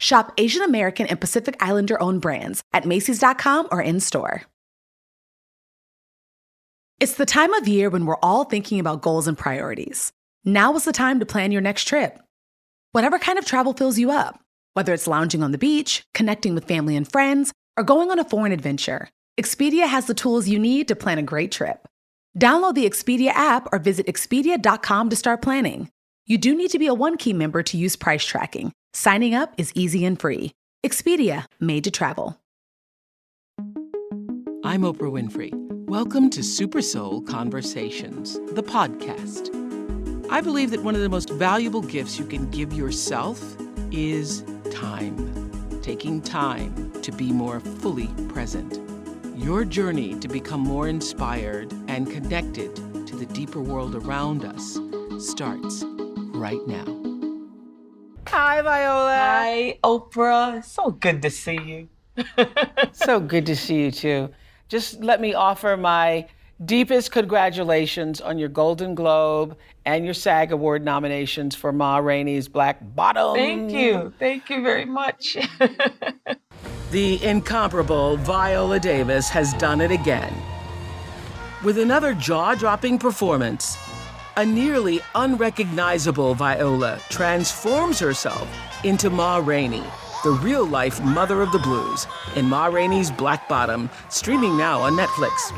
Shop 0.00 0.32
Asian 0.38 0.62
American 0.62 1.06
and 1.06 1.20
Pacific 1.20 1.56
Islander 1.60 2.02
owned 2.02 2.22
brands 2.22 2.64
at 2.72 2.86
Macy's.com 2.86 3.68
or 3.70 3.80
in 3.80 4.00
store. 4.00 4.42
It's 6.98 7.14
the 7.14 7.26
time 7.26 7.54
of 7.54 7.68
year 7.68 7.88
when 7.88 8.04
we're 8.04 8.18
all 8.22 8.44
thinking 8.44 8.80
about 8.80 9.02
goals 9.02 9.28
and 9.28 9.38
priorities. 9.38 10.12
Now 10.44 10.74
is 10.74 10.84
the 10.84 10.92
time 10.92 11.20
to 11.20 11.26
plan 11.26 11.52
your 11.52 11.60
next 11.60 11.84
trip. 11.84 12.18
Whatever 12.92 13.18
kind 13.18 13.38
of 13.38 13.44
travel 13.44 13.72
fills 13.72 13.98
you 13.98 14.10
up, 14.10 14.40
whether 14.74 14.92
it's 14.92 15.06
lounging 15.06 15.42
on 15.42 15.52
the 15.52 15.58
beach, 15.58 16.02
connecting 16.14 16.54
with 16.54 16.66
family 16.66 16.96
and 16.96 17.10
friends, 17.10 17.52
or 17.76 17.84
going 17.84 18.10
on 18.10 18.18
a 18.18 18.24
foreign 18.24 18.52
adventure, 18.52 19.08
Expedia 19.38 19.86
has 19.86 20.06
the 20.06 20.14
tools 20.14 20.48
you 20.48 20.58
need 20.58 20.88
to 20.88 20.96
plan 20.96 21.18
a 21.18 21.22
great 21.22 21.52
trip. 21.52 21.86
Download 22.38 22.74
the 22.74 22.88
Expedia 22.88 23.30
app 23.30 23.68
or 23.72 23.78
visit 23.78 24.06
Expedia.com 24.06 25.10
to 25.10 25.16
start 25.16 25.42
planning. 25.42 25.90
You 26.30 26.38
do 26.38 26.54
need 26.54 26.70
to 26.70 26.78
be 26.78 26.86
a 26.86 26.94
One 26.94 27.16
Key 27.16 27.32
member 27.32 27.60
to 27.64 27.76
use 27.76 27.96
price 27.96 28.24
tracking. 28.24 28.70
Signing 28.94 29.34
up 29.34 29.52
is 29.58 29.72
easy 29.74 30.04
and 30.04 30.16
free. 30.16 30.52
Expedia, 30.86 31.46
made 31.58 31.82
to 31.82 31.90
travel. 31.90 32.38
I'm 34.62 34.82
Oprah 34.82 35.10
Winfrey. 35.10 35.50
Welcome 35.88 36.30
to 36.30 36.44
Super 36.44 36.82
Soul 36.82 37.20
Conversations, 37.22 38.34
the 38.52 38.62
podcast. 38.62 39.50
I 40.30 40.40
believe 40.40 40.70
that 40.70 40.84
one 40.84 40.94
of 40.94 41.00
the 41.00 41.08
most 41.08 41.30
valuable 41.30 41.82
gifts 41.82 42.16
you 42.16 42.24
can 42.24 42.48
give 42.52 42.72
yourself 42.74 43.42
is 43.90 44.44
time. 44.70 45.80
Taking 45.82 46.22
time 46.22 46.92
to 47.02 47.10
be 47.10 47.32
more 47.32 47.58
fully 47.58 48.06
present. 48.28 48.78
Your 49.36 49.64
journey 49.64 50.14
to 50.20 50.28
become 50.28 50.60
more 50.60 50.86
inspired 50.86 51.72
and 51.88 52.08
connected 52.08 52.76
to 53.08 53.16
the 53.16 53.26
deeper 53.26 53.60
world 53.60 53.96
around 53.96 54.44
us 54.44 54.78
starts 55.18 55.84
right 56.40 56.66
now. 56.66 56.86
Hi, 58.28 58.62
Viola. 58.62 59.14
Hi, 59.14 59.78
Oprah. 59.84 60.64
So 60.64 60.90
good 60.90 61.20
to 61.22 61.30
see 61.30 61.60
you. 61.60 61.88
so 62.92 63.20
good 63.20 63.46
to 63.46 63.54
see 63.54 63.82
you 63.82 63.90
too. 63.90 64.30
Just 64.68 65.02
let 65.02 65.20
me 65.20 65.34
offer 65.34 65.76
my 65.76 66.26
deepest 66.64 67.10
congratulations 67.10 68.20
on 68.20 68.38
your 68.38 68.48
Golden 68.48 68.94
Globe 68.94 69.56
and 69.84 70.04
your 70.04 70.14
SAG 70.14 70.52
Award 70.52 70.84
nominations 70.84 71.54
for 71.54 71.72
Ma 71.72 71.98
Rainey's 71.98 72.48
Black 72.48 72.78
Bottom. 72.94 73.34
Thank 73.34 73.72
you. 73.72 74.12
Thank 74.18 74.48
you 74.50 74.62
very 74.62 74.84
much. 74.84 75.36
the 76.90 77.22
incomparable 77.24 78.16
Viola 78.18 78.78
Davis 78.78 79.28
has 79.28 79.54
done 79.54 79.80
it 79.80 79.90
again. 79.90 80.34
With 81.64 81.78
another 81.78 82.14
jaw 82.14 82.54
dropping 82.54 82.98
performance, 82.98 83.76
a 84.36 84.44
nearly 84.46 85.00
unrecognizable 85.14 86.34
Viola 86.34 87.00
transforms 87.08 87.98
herself 87.98 88.48
into 88.84 89.10
Ma 89.10 89.38
Rainey, 89.38 89.82
the 90.22 90.30
real 90.42 90.64
life 90.64 91.02
mother 91.02 91.42
of 91.42 91.52
the 91.52 91.58
blues, 91.58 92.06
in 92.36 92.46
Ma 92.46 92.66
Rainey's 92.66 93.10
Black 93.10 93.48
Bottom, 93.48 93.90
streaming 94.08 94.56
now 94.56 94.80
on 94.80 94.96
Netflix. 94.96 95.50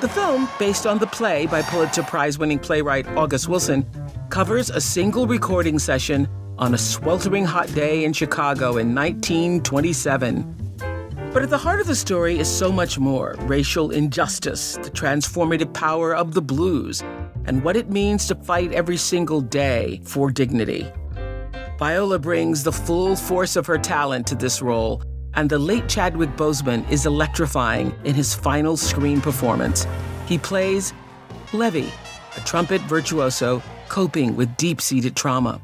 The 0.00 0.08
film, 0.08 0.48
based 0.58 0.86
on 0.86 0.98
the 0.98 1.06
play 1.06 1.46
by 1.46 1.62
Pulitzer 1.62 2.02
Prize 2.02 2.38
winning 2.38 2.58
playwright 2.58 3.06
August 3.08 3.48
Wilson, 3.48 3.86
covers 4.30 4.70
a 4.70 4.80
single 4.80 5.26
recording 5.26 5.78
session 5.78 6.28
on 6.58 6.74
a 6.74 6.78
sweltering 6.78 7.44
hot 7.44 7.72
day 7.74 8.04
in 8.04 8.12
Chicago 8.12 8.76
in 8.76 8.94
1927. 8.94 10.63
But 11.34 11.42
at 11.42 11.50
the 11.50 11.58
heart 11.58 11.80
of 11.80 11.88
the 11.88 11.96
story 11.96 12.38
is 12.38 12.48
so 12.48 12.70
much 12.70 12.96
more 12.96 13.34
racial 13.40 13.90
injustice, 13.90 14.74
the 14.76 14.88
transformative 14.88 15.74
power 15.74 16.14
of 16.14 16.32
the 16.32 16.40
blues, 16.40 17.02
and 17.46 17.64
what 17.64 17.76
it 17.76 17.90
means 17.90 18.28
to 18.28 18.36
fight 18.36 18.70
every 18.70 18.96
single 18.96 19.40
day 19.40 20.00
for 20.04 20.30
dignity. 20.30 20.86
Viola 21.76 22.20
brings 22.20 22.62
the 22.62 22.70
full 22.70 23.16
force 23.16 23.56
of 23.56 23.66
her 23.66 23.78
talent 23.78 24.28
to 24.28 24.36
this 24.36 24.62
role, 24.62 25.02
and 25.34 25.50
the 25.50 25.58
late 25.58 25.88
Chadwick 25.88 26.30
Boseman 26.36 26.88
is 26.88 27.04
electrifying 27.04 27.92
in 28.04 28.14
his 28.14 28.32
final 28.32 28.76
screen 28.76 29.20
performance. 29.20 29.88
He 30.26 30.38
plays 30.38 30.94
Levee, 31.52 31.92
a 32.36 32.40
trumpet 32.42 32.80
virtuoso 32.82 33.60
coping 33.88 34.36
with 34.36 34.56
deep 34.56 34.80
seated 34.80 35.16
trauma. 35.16 35.60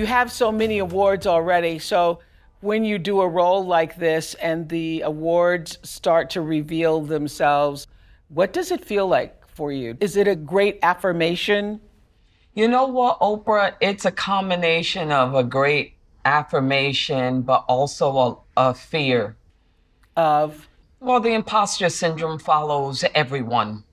You 0.00 0.06
have 0.06 0.32
so 0.32 0.50
many 0.50 0.78
awards 0.78 1.26
already. 1.26 1.78
So 1.78 2.20
when 2.62 2.84
you 2.86 2.96
do 2.96 3.20
a 3.20 3.28
role 3.28 3.66
like 3.66 3.96
this 3.96 4.32
and 4.34 4.66
the 4.66 5.02
awards 5.02 5.78
start 5.82 6.30
to 6.30 6.40
reveal 6.40 7.02
themselves, 7.02 7.86
what 8.28 8.54
does 8.54 8.70
it 8.70 8.82
feel 8.82 9.06
like 9.06 9.46
for 9.46 9.70
you? 9.70 9.98
Is 10.00 10.16
it 10.16 10.26
a 10.26 10.34
great 10.34 10.78
affirmation? 10.82 11.82
You 12.54 12.66
know 12.66 12.86
what, 12.86 13.20
Oprah? 13.20 13.74
It's 13.82 14.06
a 14.06 14.10
combination 14.10 15.12
of 15.12 15.34
a 15.34 15.44
great 15.44 15.96
affirmation, 16.24 17.42
but 17.42 17.66
also 17.68 18.42
a, 18.56 18.68
a 18.70 18.74
fear. 18.74 19.36
Of? 20.16 20.66
Well, 20.98 21.20
the 21.20 21.34
imposter 21.34 21.90
syndrome 21.90 22.38
follows 22.38 23.04
everyone. 23.14 23.84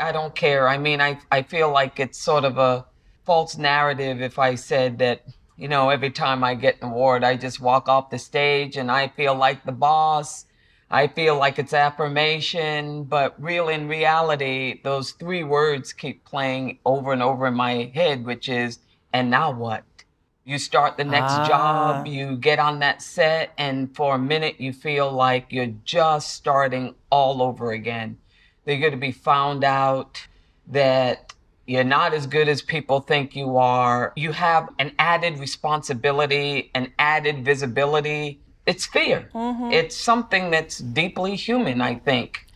I 0.00 0.10
don't 0.12 0.34
care. 0.34 0.66
I 0.66 0.78
mean, 0.78 1.02
I, 1.02 1.18
I 1.30 1.42
feel 1.42 1.70
like 1.70 2.00
it's 2.00 2.18
sort 2.18 2.46
of 2.46 2.56
a 2.56 2.86
false 3.26 3.58
narrative 3.58 4.22
if 4.22 4.38
I 4.38 4.54
said 4.54 4.98
that 5.00 5.22
you 5.60 5.68
know, 5.68 5.90
every 5.90 6.10
time 6.10 6.42
I 6.42 6.54
get 6.54 6.80
an 6.80 6.88
award, 6.88 7.22
I 7.22 7.36
just 7.36 7.60
walk 7.60 7.86
off 7.86 8.08
the 8.08 8.18
stage 8.18 8.78
and 8.78 8.90
I 8.90 9.08
feel 9.08 9.34
like 9.34 9.66
the 9.66 9.72
boss. 9.72 10.46
I 10.90 11.06
feel 11.06 11.36
like 11.36 11.58
it's 11.58 11.74
affirmation, 11.74 13.04
but 13.04 13.40
real 13.40 13.68
in 13.68 13.86
reality, 13.86 14.80
those 14.82 15.12
three 15.12 15.44
words 15.44 15.92
keep 15.92 16.24
playing 16.24 16.78
over 16.86 17.12
and 17.12 17.22
over 17.22 17.46
in 17.46 17.54
my 17.54 17.92
head, 17.94 18.24
which 18.24 18.48
is, 18.48 18.78
and 19.12 19.30
now 19.30 19.52
what? 19.52 19.84
You 20.44 20.58
start 20.58 20.96
the 20.96 21.04
next 21.04 21.32
ah. 21.32 21.46
job, 21.46 22.06
you 22.06 22.36
get 22.38 22.58
on 22.58 22.78
that 22.78 23.02
set, 23.02 23.52
and 23.58 23.94
for 23.94 24.14
a 24.14 24.18
minute 24.18 24.58
you 24.60 24.72
feel 24.72 25.12
like 25.12 25.48
you're 25.50 25.74
just 25.84 26.32
starting 26.32 26.94
all 27.10 27.42
over 27.42 27.70
again. 27.70 28.16
They're 28.64 28.80
going 28.80 28.92
to 28.92 28.96
be 28.98 29.12
found 29.12 29.62
out 29.62 30.26
that 30.68 31.29
you're 31.66 31.84
not 31.84 32.14
as 32.14 32.26
good 32.26 32.48
as 32.48 32.62
people 32.62 33.00
think 33.00 33.36
you 33.36 33.56
are. 33.56 34.12
You 34.16 34.32
have 34.32 34.68
an 34.78 34.92
added 34.98 35.38
responsibility, 35.38 36.70
an 36.74 36.92
added 36.98 37.44
visibility. 37.44 38.40
It's 38.66 38.86
fear. 38.86 39.28
Mm-hmm. 39.34 39.72
It's 39.72 39.96
something 39.96 40.50
that's 40.50 40.78
deeply 40.78 41.36
human, 41.36 41.80
I 41.80 41.96
think. 41.96 42.46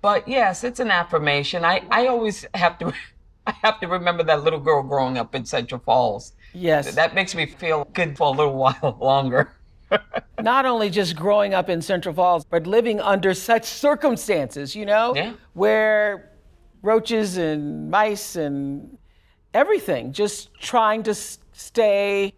But 0.00 0.28
yes, 0.28 0.64
it's 0.64 0.80
an 0.80 0.90
affirmation. 0.90 1.64
I, 1.64 1.82
I 1.90 2.06
always 2.06 2.46
have 2.54 2.78
to 2.78 2.92
I 3.46 3.54
have 3.62 3.80
to 3.80 3.88
remember 3.88 4.22
that 4.24 4.44
little 4.44 4.60
girl 4.60 4.82
growing 4.82 5.16
up 5.16 5.34
in 5.34 5.46
Central 5.46 5.80
Falls. 5.80 6.34
Yes. 6.52 6.94
That 6.94 7.14
makes 7.14 7.34
me 7.34 7.46
feel 7.46 7.88
good 7.94 8.14
for 8.14 8.26
a 8.26 8.36
little 8.36 8.54
while 8.54 8.98
longer. 9.00 9.52
Not 10.42 10.66
only 10.66 10.90
just 10.90 11.16
growing 11.16 11.54
up 11.54 11.70
in 11.70 11.80
Central 11.80 12.14
Falls, 12.14 12.44
but 12.44 12.66
living 12.66 13.00
under 13.00 13.32
such 13.32 13.64
circumstances, 13.64 14.76
you 14.76 14.84
know, 14.84 15.14
yeah. 15.16 15.32
where 15.54 16.30
roaches 16.82 17.36
and 17.36 17.90
mice 17.90 18.36
and 18.36 18.98
everything, 19.54 20.12
just 20.12 20.52
trying 20.60 21.02
to 21.04 21.10
s- 21.12 21.38
stay 21.52 22.34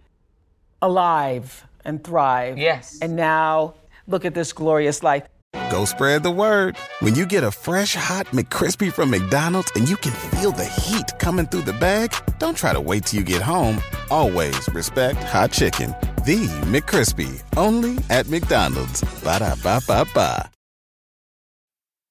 alive 0.83 1.67
and 1.85 2.03
thrive. 2.03 2.59
Yes. 2.59 2.99
And 3.03 3.17
now 3.17 3.75
look 4.07 4.25
at 4.25 4.35
this 4.35 4.53
glorious 4.53 5.03
life. 5.03 5.25
Go 5.71 5.85
spread 5.85 6.23
the 6.23 6.31
word. 6.31 6.77
When 7.01 7.15
you 7.15 7.27
get 7.27 7.43
a 7.45 7.51
fresh 7.51 7.95
hot 7.95 8.27
McCrispy 8.27 8.93
from 8.93 9.11
McDonald's 9.11 9.71
and 9.75 9.89
you 9.89 9.97
can 9.97 10.13
feel 10.13 10.53
the 10.53 10.65
heat 10.65 11.07
coming 11.19 11.47
through 11.47 11.63
the 11.63 11.73
bag, 11.73 12.15
don't 12.39 12.57
try 12.57 12.73
to 12.73 12.81
wait 12.81 13.07
till 13.07 13.19
you 13.21 13.25
get 13.25 13.43
home. 13.43 13.81
Always 14.11 14.69
respect 14.73 15.19
hot 15.25 15.51
chicken. 15.53 15.91
The 16.25 16.47
McCrispy, 16.67 17.43
only 17.57 17.99
at 18.11 18.29
McDonald's. 18.29 19.01
Ba 19.25 19.39
da 19.39 19.55
ba 19.63 19.81
ba 19.87 20.07
ba. 20.15 20.51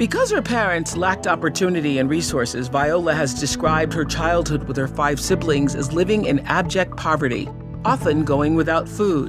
Because 0.00 0.30
her 0.30 0.40
parents 0.40 0.96
lacked 0.96 1.26
opportunity 1.26 1.98
and 1.98 2.08
resources, 2.08 2.68
Viola 2.68 3.12
has 3.12 3.38
described 3.38 3.92
her 3.92 4.06
childhood 4.06 4.66
with 4.66 4.78
her 4.78 4.88
five 4.88 5.20
siblings 5.20 5.74
as 5.74 5.92
living 5.92 6.24
in 6.24 6.38
abject 6.46 6.96
poverty, 6.96 7.50
often 7.84 8.24
going 8.24 8.54
without 8.54 8.88
food. 8.88 9.28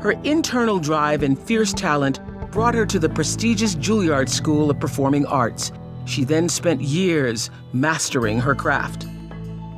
Her 0.00 0.18
internal 0.24 0.80
drive 0.80 1.22
and 1.22 1.38
fierce 1.38 1.72
talent 1.72 2.18
brought 2.50 2.74
her 2.74 2.84
to 2.84 2.98
the 2.98 3.08
prestigious 3.08 3.76
Juilliard 3.76 4.28
School 4.28 4.72
of 4.72 4.80
Performing 4.80 5.24
Arts. 5.24 5.70
She 6.04 6.24
then 6.24 6.48
spent 6.48 6.80
years 6.80 7.48
mastering 7.72 8.40
her 8.40 8.56
craft. 8.56 9.06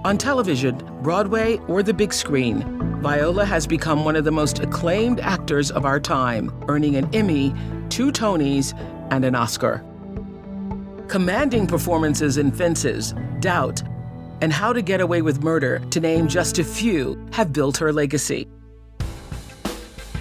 On 0.06 0.16
television, 0.16 0.78
Broadway, 1.02 1.58
or 1.68 1.82
the 1.82 1.92
big 1.92 2.14
screen, 2.14 2.62
Viola 3.02 3.44
has 3.44 3.66
become 3.66 4.06
one 4.06 4.16
of 4.16 4.24
the 4.24 4.32
most 4.32 4.60
acclaimed 4.60 5.20
actors 5.20 5.70
of 5.70 5.84
our 5.84 6.00
time, 6.00 6.50
earning 6.66 6.96
an 6.96 7.14
Emmy, 7.14 7.52
two 7.90 8.10
Tonys, 8.10 8.72
and 9.10 9.26
an 9.26 9.34
Oscar. 9.34 9.84
Commanding 11.10 11.66
performances 11.66 12.38
in 12.38 12.52
Fences, 12.52 13.16
Doubt, 13.40 13.82
and 14.42 14.52
How 14.52 14.72
to 14.72 14.80
Get 14.80 15.00
Away 15.00 15.22
with 15.22 15.42
Murder, 15.42 15.80
to 15.90 15.98
name 15.98 16.28
just 16.28 16.60
a 16.60 16.64
few, 16.64 17.20
have 17.32 17.52
built 17.52 17.76
her 17.78 17.92
legacy. 17.92 18.46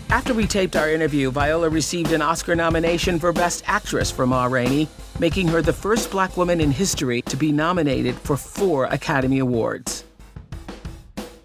After 0.09 0.33
we 0.33 0.47
taped 0.47 0.75
our 0.75 0.89
interview, 0.89 1.29
Viola 1.29 1.69
received 1.69 2.11
an 2.11 2.23
Oscar 2.23 2.55
nomination 2.55 3.19
for 3.19 3.31
Best 3.31 3.63
Actress 3.67 4.09
for 4.09 4.25
Ma 4.25 4.45
ah 4.45 4.47
Rainey, 4.47 4.87
making 5.19 5.47
her 5.49 5.61
the 5.61 5.71
first 5.71 6.09
black 6.09 6.35
woman 6.35 6.59
in 6.59 6.71
history 6.71 7.21
to 7.21 7.37
be 7.37 7.51
nominated 7.51 8.15
for 8.15 8.35
four 8.35 8.85
Academy 8.85 9.37
Awards. 9.37 10.05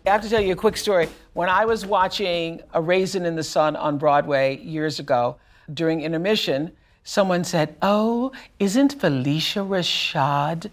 I 0.07 0.11
have 0.11 0.23
to 0.23 0.31
tell 0.31 0.41
you 0.41 0.55
a 0.55 0.57
quick 0.57 0.79
story. 0.79 1.07
When 1.35 1.51
I 1.51 1.67
was 1.67 1.85
watching 1.85 2.63
A 2.73 2.81
Raisin 2.81 3.27
in 3.27 3.37
the 3.37 3.45
Sun 3.45 3.77
on 3.77 3.99
Broadway 3.99 4.57
years 4.61 5.01
ago, 5.01 5.37
during 5.75 6.01
intermission, 6.01 6.73
someone 7.05 7.45
said, 7.45 7.77
Oh, 7.81 8.33
isn't 8.59 8.99
Phylicia 8.99 9.67
Rashad 9.67 10.71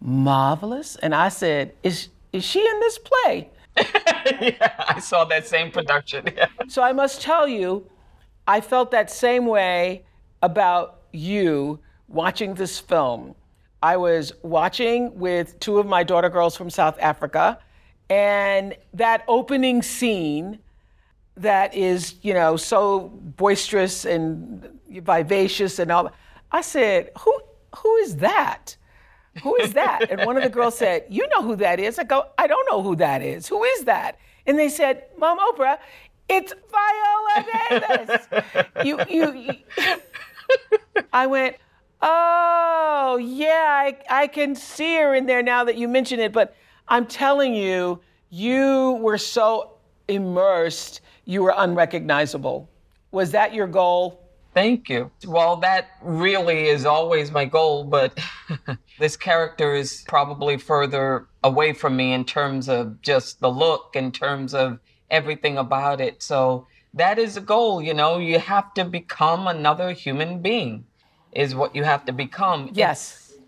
marvelous? 0.00 0.96
And 0.96 1.14
I 1.14 1.30
said, 1.30 1.74
Is, 1.82 2.08
is 2.32 2.44
she 2.44 2.60
in 2.60 2.80
this 2.80 2.98
play? 2.98 3.50
yeah, 4.40 4.72
I 4.86 5.00
saw 5.00 5.24
that 5.24 5.46
same 5.46 5.70
production. 5.70 6.28
Yeah. 6.36 6.46
So 6.68 6.82
I 6.82 6.92
must 6.92 7.20
tell 7.22 7.48
you, 7.48 7.86
I 8.46 8.60
felt 8.60 8.90
that 8.90 9.10
same 9.10 9.46
way 9.46 10.04
about 10.42 11.00
you 11.12 11.80
watching 12.08 12.54
this 12.54 12.78
film. 12.78 13.34
I 13.82 13.96
was 13.96 14.32
watching 14.42 15.18
with 15.18 15.58
two 15.58 15.78
of 15.78 15.86
my 15.86 16.02
daughter 16.04 16.28
girls 16.28 16.56
from 16.56 16.70
South 16.70 16.98
Africa, 17.00 17.58
and 18.10 18.76
that 18.94 19.24
opening 19.26 19.82
scene 19.82 20.58
that 21.36 21.74
is, 21.74 22.16
you 22.22 22.34
know, 22.34 22.56
so 22.56 23.08
boisterous 23.36 24.04
and 24.04 24.78
vivacious 25.00 25.78
and 25.78 25.90
all. 25.90 26.10
I 26.50 26.60
said, 26.60 27.10
"Who 27.20 27.40
who 27.76 27.96
is 27.96 28.16
that? 28.16 28.76
Who 29.42 29.56
is 29.56 29.72
that?" 29.72 30.10
and 30.10 30.24
one 30.26 30.36
of 30.36 30.42
the 30.42 30.48
girls 30.48 30.76
said, 30.76 31.04
"You 31.08 31.28
know 31.28 31.42
who 31.42 31.56
that 31.56 31.80
is." 31.80 31.98
I 31.98 32.04
go, 32.04 32.26
"I 32.38 32.46
don't 32.46 32.66
know 32.70 32.82
who 32.82 32.96
that 32.96 33.22
is. 33.22 33.48
Who 33.48 33.62
is 33.64 33.84
that?" 33.84 34.18
And 34.46 34.58
they 34.58 34.68
said, 34.68 35.04
"Mom, 35.18 35.38
Oprah, 35.38 35.78
it's 36.28 36.52
Viola 36.72 37.46
Davis." 37.52 38.28
you, 38.84 38.98
you, 39.08 39.32
you. 39.34 39.54
I 41.12 41.26
went, 41.26 41.56
"Oh 42.00 43.18
yeah, 43.22 43.82
I, 43.86 43.98
I 44.10 44.26
can 44.26 44.54
see 44.54 44.96
her 44.96 45.14
in 45.14 45.26
there 45.26 45.42
now 45.42 45.64
that 45.64 45.76
you 45.76 45.88
mention 45.88 46.20
it." 46.20 46.32
But 46.32 46.54
I'm 46.88 47.06
telling 47.06 47.54
you, 47.54 48.00
you 48.30 48.98
were 49.00 49.18
so 49.18 49.74
immersed, 50.08 51.00
you 51.24 51.42
were 51.42 51.54
unrecognizable. 51.56 52.68
Was 53.10 53.30
that 53.32 53.54
your 53.54 53.66
goal? 53.66 54.21
Thank 54.54 54.90
you. 54.90 55.10
Well, 55.26 55.56
that 55.56 55.92
really 56.02 56.68
is 56.68 56.84
always 56.84 57.30
my 57.30 57.46
goal, 57.46 57.84
but 57.84 58.18
this 58.98 59.16
character 59.16 59.74
is 59.74 60.04
probably 60.06 60.58
further 60.58 61.26
away 61.42 61.72
from 61.72 61.96
me 61.96 62.12
in 62.12 62.24
terms 62.24 62.68
of 62.68 63.00
just 63.00 63.40
the 63.40 63.50
look, 63.50 63.92
in 63.94 64.12
terms 64.12 64.52
of 64.52 64.78
everything 65.10 65.56
about 65.56 66.00
it. 66.02 66.22
So 66.22 66.66
that 66.92 67.18
is 67.18 67.36
a 67.38 67.40
goal, 67.40 67.80
you 67.80 67.94
know, 67.94 68.18
you 68.18 68.38
have 68.38 68.74
to 68.74 68.84
become 68.84 69.46
another 69.46 69.92
human 69.92 70.42
being, 70.42 70.84
is 71.32 71.54
what 71.54 71.74
you 71.74 71.84
have 71.84 72.04
to 72.04 72.12
become. 72.12 72.70
Yes. 72.74 73.30
It's, 73.30 73.38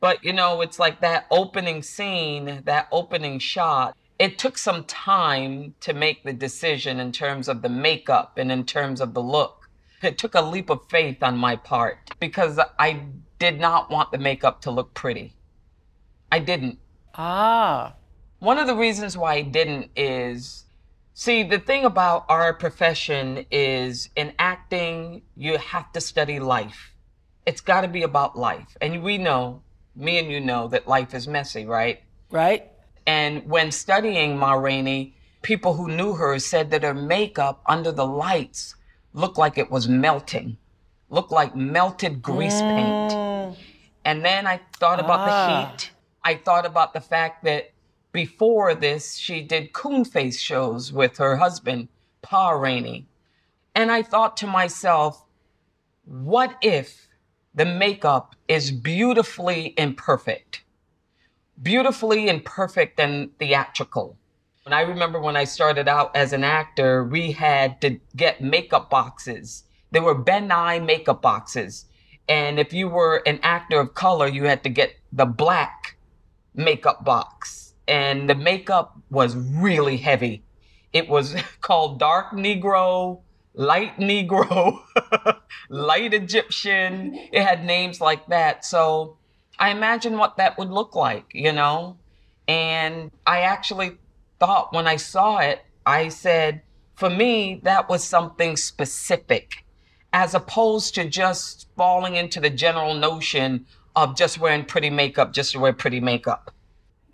but, 0.00 0.22
you 0.22 0.34
know, 0.34 0.60
it's 0.60 0.78
like 0.78 1.00
that 1.00 1.26
opening 1.30 1.82
scene, 1.82 2.60
that 2.64 2.88
opening 2.92 3.38
shot. 3.38 3.96
It 4.18 4.38
took 4.38 4.58
some 4.58 4.84
time 4.84 5.74
to 5.80 5.94
make 5.94 6.24
the 6.24 6.32
decision 6.34 7.00
in 7.00 7.10
terms 7.12 7.48
of 7.48 7.62
the 7.62 7.68
makeup 7.70 8.36
and 8.36 8.52
in 8.52 8.64
terms 8.66 9.00
of 9.00 9.14
the 9.14 9.22
look 9.22 9.61
it 10.04 10.18
took 10.18 10.34
a 10.34 10.42
leap 10.42 10.70
of 10.70 10.88
faith 10.88 11.22
on 11.22 11.36
my 11.36 11.56
part 11.56 11.98
because 12.20 12.58
I 12.78 13.04
did 13.38 13.60
not 13.60 13.90
want 13.90 14.12
the 14.12 14.18
makeup 14.18 14.60
to 14.62 14.70
look 14.70 14.94
pretty. 14.94 15.34
I 16.30 16.38
didn't. 16.38 16.78
Ah. 17.14 17.94
One 18.38 18.58
of 18.58 18.66
the 18.66 18.74
reasons 18.74 19.16
why 19.16 19.34
I 19.34 19.42
didn't 19.42 19.90
is 19.94 20.64
see, 21.14 21.42
the 21.42 21.58
thing 21.58 21.84
about 21.84 22.24
our 22.28 22.54
profession 22.54 23.46
is 23.50 24.08
in 24.16 24.32
acting, 24.38 25.22
you 25.36 25.58
have 25.58 25.92
to 25.92 26.00
study 26.00 26.40
life. 26.40 26.94
It's 27.46 27.60
got 27.60 27.82
to 27.82 27.88
be 27.88 28.02
about 28.02 28.38
life. 28.38 28.76
And 28.80 29.02
we 29.02 29.18
know, 29.18 29.62
me 29.94 30.18
and 30.18 30.30
you 30.30 30.40
know, 30.40 30.68
that 30.68 30.88
life 30.88 31.14
is 31.14 31.28
messy, 31.28 31.66
right? 31.66 32.02
Right. 32.30 32.70
And 33.06 33.48
when 33.48 33.70
studying 33.72 34.38
Ma 34.38 34.52
Rainey, 34.54 35.14
people 35.42 35.74
who 35.74 35.88
knew 35.88 36.14
her 36.14 36.38
said 36.38 36.70
that 36.70 36.84
her 36.84 36.94
makeup 36.94 37.62
under 37.66 37.92
the 37.92 38.06
lights 38.06 38.76
looked 39.14 39.38
like 39.38 39.58
it 39.58 39.70
was 39.70 39.88
melting, 39.88 40.56
looked 41.10 41.32
like 41.32 41.54
melted 41.54 42.22
grease 42.22 42.60
mm. 42.60 42.76
paint. 42.76 43.58
And 44.04 44.24
then 44.24 44.46
I 44.46 44.60
thought 44.78 45.00
about 45.00 45.20
ah. 45.20 45.26
the 45.26 45.70
heat. 45.70 45.92
I 46.24 46.34
thought 46.36 46.66
about 46.66 46.92
the 46.92 47.00
fact 47.00 47.44
that 47.44 47.72
before 48.12 48.74
this, 48.74 49.16
she 49.16 49.42
did 49.42 49.72
coon 49.72 50.04
face 50.04 50.38
shows 50.40 50.92
with 50.92 51.18
her 51.18 51.36
husband, 51.36 51.88
Pa 52.20 52.50
Rainey. 52.50 53.06
And 53.74 53.90
I 53.90 54.02
thought 54.02 54.36
to 54.38 54.46
myself, 54.46 55.24
what 56.04 56.56
if 56.60 57.08
the 57.54 57.64
makeup 57.64 58.36
is 58.48 58.70
beautifully 58.70 59.74
imperfect? 59.76 60.62
Beautifully 61.62 62.28
imperfect 62.28 63.00
and 63.00 63.36
theatrical. 63.38 64.18
And 64.64 64.74
I 64.74 64.82
remember 64.82 65.20
when 65.20 65.36
I 65.36 65.44
started 65.44 65.88
out 65.88 66.14
as 66.14 66.32
an 66.32 66.44
actor, 66.44 67.02
we 67.04 67.32
had 67.32 67.80
to 67.80 67.98
get 68.14 68.40
makeup 68.40 68.88
boxes. 68.90 69.64
There 69.90 70.02
were 70.02 70.14
Ben 70.14 70.46
makeup 70.86 71.20
boxes. 71.20 71.86
And 72.28 72.60
if 72.60 72.72
you 72.72 72.88
were 72.88 73.22
an 73.26 73.40
actor 73.42 73.80
of 73.80 73.94
color, 73.94 74.28
you 74.28 74.44
had 74.44 74.62
to 74.62 74.68
get 74.68 74.94
the 75.12 75.26
black 75.26 75.96
makeup 76.54 77.04
box. 77.04 77.74
And 77.88 78.30
the 78.30 78.36
makeup 78.36 78.96
was 79.10 79.34
really 79.34 79.96
heavy. 79.96 80.44
It 80.92 81.08
was 81.08 81.34
called 81.60 81.98
Dark 81.98 82.30
Negro, 82.30 83.20
Light 83.54 83.98
Negro, 83.98 84.80
Light 85.68 86.14
Egyptian. 86.14 87.18
It 87.32 87.42
had 87.42 87.64
names 87.64 88.00
like 88.00 88.28
that. 88.28 88.64
So 88.64 89.16
I 89.58 89.70
imagine 89.70 90.18
what 90.18 90.36
that 90.36 90.56
would 90.56 90.70
look 90.70 90.94
like, 90.94 91.26
you 91.34 91.52
know? 91.52 91.98
And 92.46 93.10
I 93.26 93.40
actually 93.40 93.98
thought 94.42 94.72
when 94.72 94.88
I 94.88 94.96
saw 94.96 95.38
it, 95.38 95.60
I 95.86 96.08
said, 96.08 96.62
for 96.96 97.08
me, 97.08 97.60
that 97.62 97.88
was 97.88 98.02
something 98.02 98.56
specific, 98.56 99.64
as 100.12 100.34
opposed 100.34 100.96
to 100.96 101.08
just 101.08 101.68
falling 101.76 102.16
into 102.16 102.40
the 102.40 102.50
general 102.50 102.94
notion 102.94 103.66
of 103.94 104.16
just 104.16 104.40
wearing 104.40 104.64
pretty 104.64 104.90
makeup, 104.90 105.32
just 105.32 105.52
to 105.52 105.60
wear 105.60 105.72
pretty 105.72 106.00
makeup. 106.00 106.52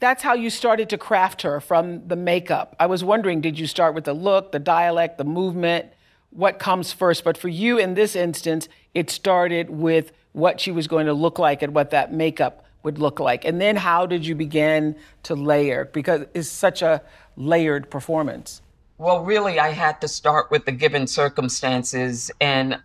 That's 0.01 0.23
how 0.23 0.33
you 0.33 0.49
started 0.49 0.89
to 0.89 0.97
craft 0.97 1.43
her 1.43 1.61
from 1.61 2.09
the 2.09 2.17
makeup. 2.17 2.75
I 2.81 2.87
was 2.87 3.05
wondering, 3.05 3.43
did 3.43 3.59
you 3.59 3.67
start 3.67 3.95
with 3.95 4.05
the 4.05 4.15
look, 4.15 4.53
the 4.53 4.59
dialect, 4.59 5.19
the 5.19 5.25
movement? 5.25 5.93
What 6.31 6.59
comes 6.59 6.95
first? 6.95 7.25
But 7.25 7.37
for 7.37 7.49
you 7.49 7.77
in 7.77 7.93
this 7.93 8.17
instance, 8.17 8.71
it 8.95 9.11
started 9.11 9.69
with 9.69 10.13
what 10.33 10.61
she 10.61 10.71
was 10.71 10.87
going 10.87 11.05
to 11.05 11.13
look 11.13 11.39
like 11.39 11.61
and 11.61 11.75
what 11.75 11.91
that 11.91 12.11
makeup 12.11 12.65
would 12.83 12.99
look 12.99 13.21
like. 13.21 13.45
And 13.45 13.61
then 13.61 13.77
how 13.77 14.07
did 14.07 14.27
you 14.27 14.35
begin 14.35 14.97
to 15.25 15.35
layer? 15.35 15.87
Because 15.93 16.27
it's 16.35 16.49
such 16.49 16.83
a 16.83 17.03
layered 17.37 17.91
performance. 17.91 18.63
Well, 18.99 19.25
really, 19.25 19.61
I 19.61 19.71
had 19.71 20.01
to 20.01 20.09
start 20.09 20.51
with 20.51 20.65
the 20.65 20.73
given 20.73 21.07
circumstances. 21.07 22.31
And, 22.41 22.81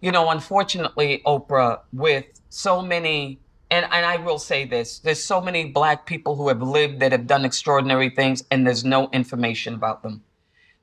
you 0.00 0.10
know, 0.10 0.30
unfortunately, 0.30 1.22
Oprah, 1.24 1.80
with 1.92 2.26
so 2.48 2.82
many, 2.82 3.38
and, 3.70 3.86
and 3.92 4.04
I 4.04 4.16
will 4.16 4.38
say 4.38 4.64
this 4.64 4.98
there's 4.98 5.22
so 5.22 5.40
many 5.40 5.66
black 5.66 6.04
people 6.04 6.34
who 6.36 6.48
have 6.48 6.62
lived 6.62 7.00
that 7.00 7.12
have 7.12 7.26
done 7.26 7.44
extraordinary 7.44 8.10
things, 8.10 8.42
and 8.50 8.66
there's 8.66 8.84
no 8.84 9.08
information 9.10 9.74
about 9.74 10.02
them. 10.02 10.22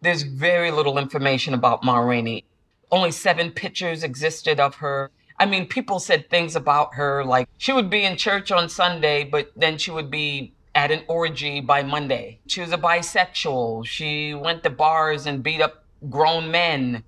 There's 0.02 0.24
very 0.24 0.72
little 0.72 0.98
information 0.98 1.54
about 1.54 1.84
Ma 1.84 2.00
Rainey. 2.00 2.46
Only 2.90 3.12
seven 3.12 3.52
pictures 3.52 4.04
existed 4.04 4.60
of 4.60 4.76
her. 4.76 5.12
I 5.40 5.46
mean, 5.46 5.68
people 5.68 6.00
said 6.00 6.30
things 6.30 6.56
about 6.56 6.96
her 6.96 7.24
like 7.24 7.48
she 7.58 7.72
would 7.72 7.90
be 7.90 8.04
in 8.04 8.18
church 8.18 8.52
on 8.52 8.68
Sunday, 8.68 9.24
but 9.24 9.52
then 9.56 9.78
she 9.78 9.90
would 9.90 10.12
be 10.12 10.54
at 10.76 10.92
an 10.92 11.04
orgy 11.08 11.62
by 11.62 11.82
Monday. 11.82 12.40
She 12.48 12.62
was 12.62 12.74
a 12.74 12.78
bisexual. 12.78 13.86
She 13.86 14.34
went 14.34 14.64
to 14.64 14.70
bars 14.70 15.26
and 15.26 15.42
beat 15.42 15.62
up 15.62 15.86
grown 16.10 16.52
men, 16.52 17.04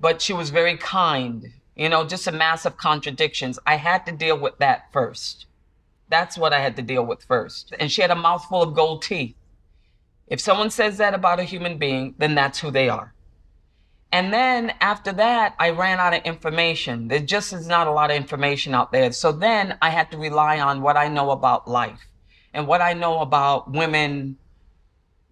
but 0.00 0.20
she 0.20 0.32
was 0.32 0.50
very 0.50 0.76
kind. 0.76 1.52
You 1.76 1.88
know, 1.88 2.04
just 2.04 2.26
a 2.26 2.32
mass 2.32 2.66
of 2.66 2.76
contradictions. 2.76 3.58
I 3.66 3.76
had 3.76 4.04
to 4.06 4.12
deal 4.12 4.38
with 4.38 4.58
that 4.58 4.92
first. 4.92 5.46
That's 6.08 6.36
what 6.38 6.52
I 6.52 6.60
had 6.60 6.76
to 6.76 6.82
deal 6.82 7.04
with 7.04 7.22
first. 7.24 7.72
And 7.78 7.90
she 7.90 8.02
had 8.02 8.10
a 8.10 8.16
mouthful 8.16 8.62
of 8.62 8.74
gold 8.74 9.02
teeth. 9.02 9.36
If 10.26 10.40
someone 10.40 10.70
says 10.70 10.98
that 10.98 11.14
about 11.14 11.38
a 11.38 11.44
human 11.44 11.78
being, 11.78 12.14
then 12.18 12.34
that's 12.34 12.60
who 12.60 12.70
they 12.70 12.88
are. 12.88 13.12
And 14.12 14.32
then 14.32 14.72
after 14.80 15.12
that, 15.12 15.54
I 15.58 15.70
ran 15.70 15.98
out 15.98 16.14
of 16.14 16.22
information. 16.22 17.08
There 17.08 17.18
just 17.18 17.52
is 17.52 17.66
not 17.66 17.86
a 17.86 17.90
lot 17.90 18.10
of 18.10 18.16
information 18.16 18.74
out 18.74 18.92
there. 18.92 19.12
So 19.12 19.32
then 19.32 19.76
I 19.82 19.90
had 19.90 20.10
to 20.12 20.18
rely 20.18 20.60
on 20.60 20.80
what 20.80 20.96
I 20.96 21.08
know 21.08 21.30
about 21.30 21.68
life 21.68 22.06
and 22.54 22.66
what 22.66 22.80
I 22.80 22.92
know 22.92 23.20
about 23.20 23.70
women, 23.72 24.38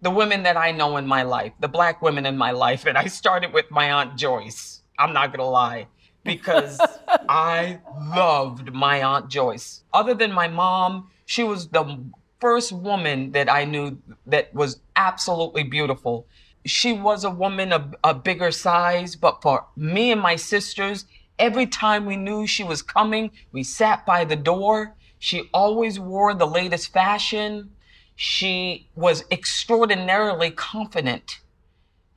the 0.01 0.11
women 0.11 0.43
that 0.43 0.57
I 0.57 0.71
know 0.71 0.97
in 0.97 1.07
my 1.07 1.23
life, 1.23 1.53
the 1.59 1.67
black 1.67 2.01
women 2.01 2.25
in 2.25 2.37
my 2.37 2.51
life. 2.51 2.85
And 2.85 2.97
I 2.97 3.07
started 3.07 3.53
with 3.53 3.71
my 3.71 3.91
Aunt 3.91 4.17
Joyce. 4.17 4.81
I'm 4.99 5.13
not 5.13 5.27
going 5.27 5.39
to 5.39 5.45
lie 5.45 5.87
because 6.23 6.79
I 7.29 7.79
loved 8.13 8.73
my 8.73 9.01
Aunt 9.01 9.29
Joyce. 9.29 9.83
Other 9.93 10.13
than 10.13 10.33
my 10.33 10.47
mom, 10.47 11.09
she 11.25 11.43
was 11.43 11.69
the 11.69 11.99
first 12.39 12.71
woman 12.71 13.31
that 13.31 13.49
I 13.51 13.65
knew 13.65 13.97
that 14.27 14.53
was 14.53 14.79
absolutely 14.95 15.63
beautiful. 15.63 16.27
She 16.65 16.93
was 16.93 17.23
a 17.23 17.29
woman 17.29 17.71
of 17.71 17.95
a 18.03 18.13
bigger 18.13 18.51
size, 18.51 19.15
but 19.15 19.41
for 19.41 19.67
me 19.75 20.11
and 20.11 20.19
my 20.19 20.35
sisters, 20.35 21.05
every 21.37 21.67
time 21.67 22.05
we 22.05 22.15
knew 22.15 22.47
she 22.47 22.63
was 22.63 22.81
coming, 22.81 23.31
we 23.51 23.63
sat 23.63 24.05
by 24.05 24.25
the 24.25 24.35
door. 24.35 24.95
She 25.19 25.49
always 25.53 25.99
wore 25.99 26.33
the 26.33 26.47
latest 26.47 26.91
fashion. 26.91 27.71
She 28.15 28.89
was 28.95 29.25
extraordinarily 29.31 30.51
confident 30.51 31.41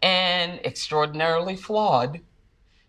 and 0.01 0.61
extraordinarily 0.65 1.57
flawed. 1.57 2.21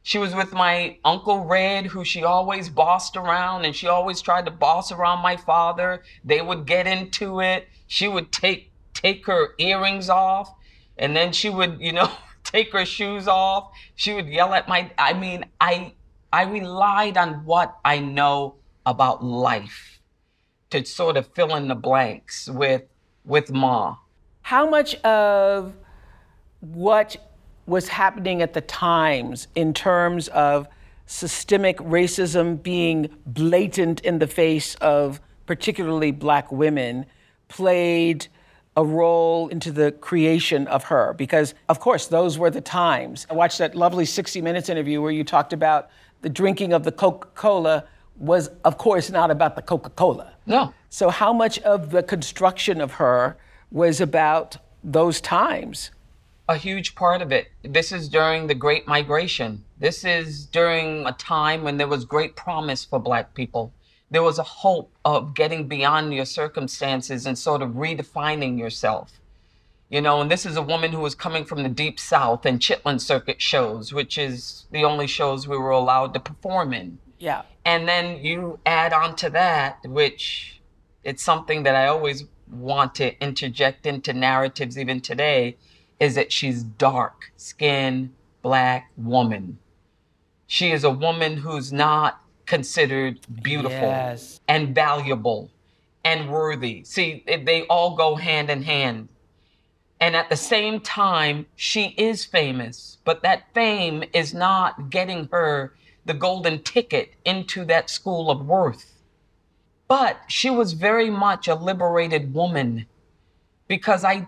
She 0.02 0.18
was 0.18 0.34
with 0.34 0.54
my 0.54 0.98
Uncle 1.04 1.44
Red, 1.46 1.88
who 1.88 2.06
she 2.06 2.24
always 2.24 2.70
bossed 2.70 3.18
around, 3.18 3.66
and 3.66 3.76
she 3.76 3.88
always 3.88 4.22
tried 4.22 4.46
to 4.46 4.52
boss 4.52 4.92
around 4.92 5.22
my 5.22 5.36
father. 5.36 6.04
They 6.24 6.42
would 6.42 6.66
get 6.66 6.88
into 6.88 7.42
it. 7.42 7.68
She 7.88 8.08
would 8.08 8.32
take 8.32 8.72
take 8.94 9.26
her 9.28 9.54
earrings 9.58 10.10
off, 10.10 10.54
and 11.00 11.16
then 11.16 11.32
she 11.32 11.50
would, 11.50 11.82
you 11.82 11.94
know, 11.94 12.12
take 12.44 12.72
her 12.74 12.86
shoes 12.86 13.28
off. 13.28 13.72
She 13.96 14.14
would 14.14 14.28
yell 14.28 14.54
at 14.54 14.68
my 14.68 14.92
I 14.98 15.14
mean, 15.14 15.46
I 15.60 15.94
I 16.32 16.44
relied 16.44 17.18
on 17.18 17.46
what 17.46 17.78
I 17.84 18.00
know 18.00 18.56
about 18.86 19.24
life 19.24 20.00
to 20.70 20.86
sort 20.86 21.18
of 21.18 21.28
fill 21.34 21.56
in 21.56 21.68
the 21.68 21.76
blanks 21.76 22.48
with 22.50 22.84
with 23.26 23.52
Ma. 23.52 23.96
How 24.44 24.70
much 24.70 24.96
of 25.04 25.74
what 26.60 27.18
was 27.66 27.88
happening 27.88 28.42
at 28.42 28.54
the 28.54 28.62
times 28.62 29.48
in 29.56 29.74
terms 29.74 30.28
of 30.30 30.68
systemic 31.06 31.78
racism 31.78 32.62
being 32.62 33.10
blatant 33.26 34.00
in 34.02 34.20
the 34.20 34.28
face 34.28 34.76
of 34.76 35.22
particularly 35.46 36.12
black 36.12 36.52
women 36.52 37.06
played 37.48 38.28
a 38.80 38.84
role 38.84 39.50
into 39.50 39.74
the 39.74 39.92
creation 39.92 40.66
of 40.68 40.86
her 40.86 41.14
because 41.18 41.54
of 41.68 41.82
course 41.82 42.08
those 42.08 42.40
were 42.40 42.50
the 42.50 42.62
times 42.62 43.28
i 43.30 43.34
watched 43.34 43.58
that 43.58 43.76
lovely 43.76 44.06
60 44.06 44.42
minutes 44.42 44.70
interview 44.70 45.02
where 45.02 45.12
you 45.12 45.26
talked 45.26 45.52
about 45.52 45.90
the 46.22 46.30
drinking 46.30 46.72
of 46.72 46.86
the 46.86 46.92
coca-cola 46.92 47.84
was 48.16 48.50
of 48.64 48.78
course 48.78 49.10
not 49.10 49.30
about 49.32 49.58
the 49.58 49.62
coca-cola 49.62 50.32
no 50.46 50.74
so 50.90 51.10
how 51.10 51.34
much 51.34 51.60
of 51.60 51.92
the 51.92 52.02
construction 52.02 52.80
of 52.80 52.94
her 52.94 53.36
was 53.70 54.00
about 54.00 54.56
those 54.82 55.20
times 55.20 55.92
a 56.48 56.58
huge 56.58 56.96
part 56.96 57.22
of 57.22 57.32
it. 57.32 57.50
This 57.62 57.92
is 57.92 58.10
during 58.10 58.48
the 58.48 58.56
Great 58.56 58.88
Migration. 58.88 59.64
This 59.78 60.04
is 60.04 60.48
during 60.48 61.06
a 61.06 61.12
time 61.12 61.62
when 61.62 61.78
there 61.78 61.88
was 61.88 62.06
great 62.06 62.36
promise 62.36 62.84
for 62.84 62.98
Black 62.98 63.36
people. 63.36 63.72
There 64.12 64.24
was 64.24 64.40
a 64.40 64.44
hope 64.44 64.92
of 65.06 65.34
getting 65.34 65.68
beyond 65.68 66.14
your 66.14 66.26
circumstances 66.26 67.26
and 67.26 67.38
sort 67.38 67.62
of 67.62 67.72
redefining 67.72 68.58
yourself. 68.58 69.20
You 69.90 70.02
know, 70.02 70.22
and 70.22 70.30
this 70.30 70.46
is 70.46 70.56
a 70.56 70.62
woman 70.62 70.92
who 70.92 71.00
was 71.00 71.16
coming 71.16 71.46
from 71.46 71.64
the 71.64 71.70
deep 71.70 72.00
south 72.00 72.46
and 72.46 72.60
Chitlin 72.60 73.02
circuit 73.02 73.42
shows, 73.42 73.92
which 73.92 74.18
is 74.18 74.66
the 74.72 74.84
only 74.84 75.08
shows 75.08 75.48
we 75.48 75.58
were 75.58 75.72
allowed 75.72 76.14
to 76.14 76.20
perform 76.20 76.74
in. 76.74 77.00
Yeah. 77.18 77.42
And 77.66 77.88
then 77.88 78.24
you 78.24 78.60
add 78.66 78.94
on 78.94 79.16
to 79.18 79.30
that, 79.32 79.80
which 79.86 80.62
it's 81.04 81.24
something 81.24 81.64
that 81.64 81.76
I 81.76 81.88
always 81.88 82.26
want 82.50 82.96
to 82.96 83.20
interject 83.22 83.86
into 83.86 84.14
narratives 84.14 84.78
even 84.78 85.02
today 85.02 85.58
is 86.00 86.16
that 86.16 86.32
she's 86.32 86.64
dark 86.64 87.32
skinned 87.36 88.14
black 88.42 88.92
woman. 88.96 89.60
She 90.48 90.72
is 90.72 90.84
a 90.84 90.90
woman 90.90 91.38
who's 91.38 91.72
not 91.72 92.22
considered 92.50 93.20
beautiful 93.44 93.78
yes. 93.78 94.42
and 94.48 94.74
valuable 94.74 95.52
and 96.04 96.30
worthy. 96.30 96.84
See, 96.84 97.24
they 97.28 97.62
all 97.68 97.96
go 97.96 98.16
hand 98.16 98.50
in 98.50 98.64
hand. 98.64 99.08
And 100.02 100.16
at 100.16 100.30
the 100.30 100.36
same 100.36 100.80
time, 100.80 101.46
she 101.56 101.94
is 101.98 102.26
famous, 102.26 102.98
but 103.06 103.22
that 103.22 103.54
fame 103.54 104.04
is 104.14 104.34
not 104.34 104.90
getting 104.90 105.30
her 105.32 105.76
the 106.06 106.14
golden 106.16 106.64
ticket 106.64 107.14
into 107.24 107.66
that 107.66 107.90
school 107.90 108.32
of 108.32 108.46
worth. 108.46 109.04
But 109.88 110.18
she 110.28 110.50
was 110.50 110.74
very 110.74 111.12
much 111.12 111.48
a 111.48 111.56
liberated 111.56 112.34
woman 112.34 112.88
because 113.68 114.04
I 114.04 114.28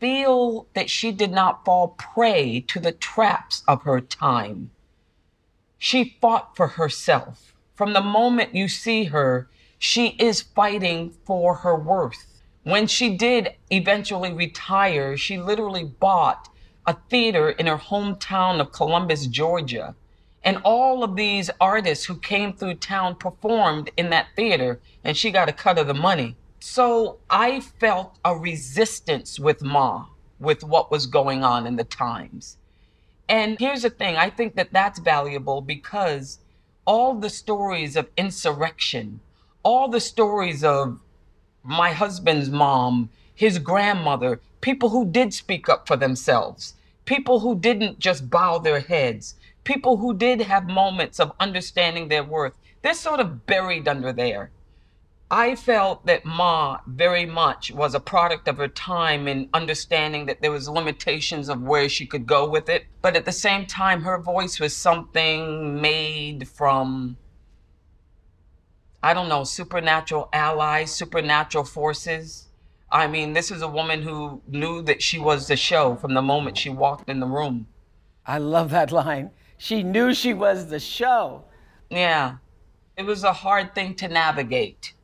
feel 0.00 0.68
that 0.72 0.88
she 0.88 1.12
did 1.12 1.32
not 1.32 1.64
fall 1.66 1.88
prey 1.98 2.60
to 2.68 2.80
the 2.80 2.92
traps 2.92 3.62
of 3.68 3.82
her 3.82 4.00
time. 4.00 4.70
She 5.76 6.16
fought 6.20 6.56
for 6.56 6.68
herself. 6.68 7.48
From 7.78 7.92
the 7.92 8.00
moment 8.00 8.56
you 8.56 8.66
see 8.66 9.04
her, 9.04 9.48
she 9.78 10.08
is 10.18 10.42
fighting 10.42 11.14
for 11.24 11.54
her 11.58 11.76
worth. 11.76 12.42
When 12.64 12.88
she 12.88 13.16
did 13.16 13.54
eventually 13.70 14.32
retire, 14.32 15.16
she 15.16 15.38
literally 15.38 15.84
bought 15.84 16.48
a 16.88 16.96
theater 17.08 17.50
in 17.50 17.68
her 17.68 17.76
hometown 17.76 18.58
of 18.58 18.72
Columbus, 18.72 19.28
Georgia. 19.28 19.94
And 20.42 20.60
all 20.64 21.04
of 21.04 21.14
these 21.14 21.50
artists 21.60 22.06
who 22.06 22.16
came 22.18 22.52
through 22.52 22.74
town 22.74 23.14
performed 23.14 23.92
in 23.96 24.10
that 24.10 24.26
theater, 24.34 24.80
and 25.04 25.16
she 25.16 25.30
got 25.30 25.48
a 25.48 25.52
cut 25.52 25.78
of 25.78 25.86
the 25.86 25.94
money. 25.94 26.34
So 26.58 27.20
I 27.30 27.60
felt 27.60 28.18
a 28.24 28.34
resistance 28.34 29.38
with 29.38 29.62
Ma, 29.62 30.06
with 30.40 30.64
what 30.64 30.90
was 30.90 31.06
going 31.06 31.44
on 31.44 31.64
in 31.64 31.76
the 31.76 31.84
times. 31.84 32.56
And 33.28 33.56
here's 33.60 33.82
the 33.82 33.90
thing 33.90 34.16
I 34.16 34.30
think 34.30 34.56
that 34.56 34.72
that's 34.72 34.98
valuable 34.98 35.60
because 35.60 36.40
all 36.88 37.12
the 37.12 37.28
stories 37.28 37.96
of 37.96 38.08
insurrection, 38.16 39.20
all 39.62 39.88
the 39.88 40.00
stories 40.00 40.64
of 40.64 40.98
my 41.62 41.92
husband's 41.92 42.48
mom, 42.48 43.10
his 43.34 43.58
grandmother, 43.58 44.40
people 44.62 44.88
who 44.88 45.04
did 45.04 45.34
speak 45.34 45.68
up 45.68 45.86
for 45.86 45.98
themselves, 45.98 46.72
people 47.04 47.40
who 47.40 47.54
didn't 47.58 47.98
just 47.98 48.30
bow 48.30 48.56
their 48.56 48.80
heads, 48.80 49.34
people 49.64 49.98
who 49.98 50.14
did 50.14 50.40
have 50.40 50.66
moments 50.66 51.20
of 51.20 51.30
understanding 51.38 52.08
their 52.08 52.24
worth, 52.24 52.54
they're 52.80 52.94
sort 52.94 53.20
of 53.20 53.44
buried 53.44 53.86
under 53.86 54.10
there. 54.10 54.50
I 55.30 55.56
felt 55.56 56.06
that 56.06 56.24
Ma 56.24 56.78
very 56.86 57.26
much 57.26 57.70
was 57.70 57.94
a 57.94 58.00
product 58.00 58.48
of 58.48 58.56
her 58.56 58.68
time 58.68 59.28
in 59.28 59.50
understanding 59.52 60.24
that 60.24 60.40
there 60.40 60.50
was 60.50 60.70
limitations 60.70 61.50
of 61.50 61.60
where 61.60 61.88
she 61.90 62.06
could 62.06 62.26
go 62.26 62.48
with 62.48 62.70
it. 62.70 62.86
But 63.02 63.14
at 63.14 63.26
the 63.26 63.32
same 63.32 63.66
time, 63.66 64.02
her 64.02 64.18
voice 64.18 64.58
was 64.58 64.74
something 64.74 65.82
made 65.82 66.48
from, 66.48 67.18
I 69.02 69.12
don't 69.12 69.28
know, 69.28 69.44
supernatural 69.44 70.30
allies, 70.32 70.94
supernatural 70.94 71.64
forces. 71.64 72.48
I 72.90 73.06
mean, 73.06 73.34
this 73.34 73.50
is 73.50 73.60
a 73.60 73.68
woman 73.68 74.00
who 74.00 74.40
knew 74.48 74.80
that 74.82 75.02
she 75.02 75.18
was 75.18 75.46
the 75.46 75.56
show 75.56 75.94
from 75.96 76.14
the 76.14 76.22
moment 76.22 76.56
she 76.56 76.70
walked 76.70 77.10
in 77.10 77.20
the 77.20 77.26
room. 77.26 77.66
I 78.24 78.38
love 78.38 78.70
that 78.70 78.92
line. 78.92 79.32
She 79.58 79.82
knew 79.82 80.14
she 80.14 80.32
was 80.32 80.68
the 80.68 80.80
show. 80.80 81.44
Yeah. 81.90 82.36
It 82.96 83.02
was 83.02 83.24
a 83.24 83.32
hard 83.34 83.74
thing 83.74 83.94
to 83.96 84.08
navigate 84.08 84.94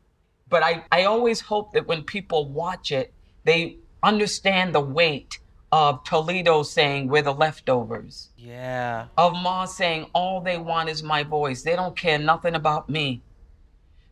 but 0.55 0.63
I, 0.63 0.85
I 0.93 1.03
always 1.03 1.41
hope 1.41 1.73
that 1.73 1.89
when 1.89 2.05
people 2.05 2.49
watch 2.49 2.93
it, 2.93 3.13
they 3.43 3.79
understand 4.05 4.73
the 4.73 4.81
weight 4.81 5.41
of 5.73 6.05
Toledo 6.05 6.63
saying, 6.63 7.09
We're 7.09 7.23
the 7.23 7.35
leftovers. 7.35 8.29
Yeah. 8.37 9.07
Of 9.19 9.33
Ma 9.33 9.65
saying, 9.65 10.11
All 10.15 10.41
they 10.41 10.57
want 10.57 10.91
is 10.91 11.03
my 11.03 11.25
voice. 11.25 11.63
They 11.63 11.75
don't 11.75 11.97
care 11.97 12.21
nothing 12.21 12.55
about 12.55 12.89
me. 12.89 13.23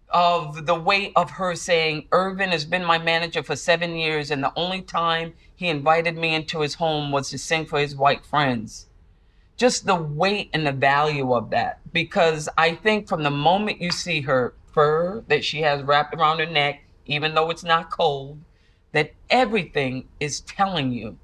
Of 0.08 0.66
the 0.66 0.74
weight 0.74 1.12
of 1.14 1.30
her 1.30 1.54
saying, 1.54 2.08
Irvin 2.10 2.48
has 2.48 2.64
been 2.64 2.84
my 2.84 2.98
manager 2.98 3.44
for 3.44 3.54
seven 3.54 3.94
years, 3.94 4.32
and 4.32 4.42
the 4.42 4.52
only 4.56 4.82
time 4.82 5.34
he 5.54 5.68
invited 5.68 6.16
me 6.16 6.34
into 6.34 6.62
his 6.62 6.74
home 6.74 7.12
was 7.12 7.30
to 7.30 7.38
sing 7.38 7.66
for 7.66 7.78
his 7.78 7.94
white 7.94 8.26
friends. 8.26 8.88
Just 9.56 9.86
the 9.86 9.94
weight 9.94 10.50
and 10.52 10.66
the 10.66 10.72
value 10.72 11.34
of 11.34 11.50
that. 11.50 11.78
Because 11.92 12.48
I 12.58 12.74
think 12.74 13.06
from 13.06 13.22
the 13.22 13.30
moment 13.30 13.80
you 13.80 13.92
see 13.92 14.22
her 14.22 14.54
fur 14.72 15.24
that 15.28 15.44
she 15.44 15.62
has 15.62 15.82
wrapped 15.82 16.14
around 16.14 16.38
her 16.38 16.46
neck, 16.46 16.82
even 17.06 17.34
though 17.34 17.50
it's 17.50 17.64
not 17.64 17.90
cold, 17.90 18.40
that 18.92 19.12
everything 19.30 20.08
is 20.20 20.40
telling 20.40 20.92
you 20.92 21.18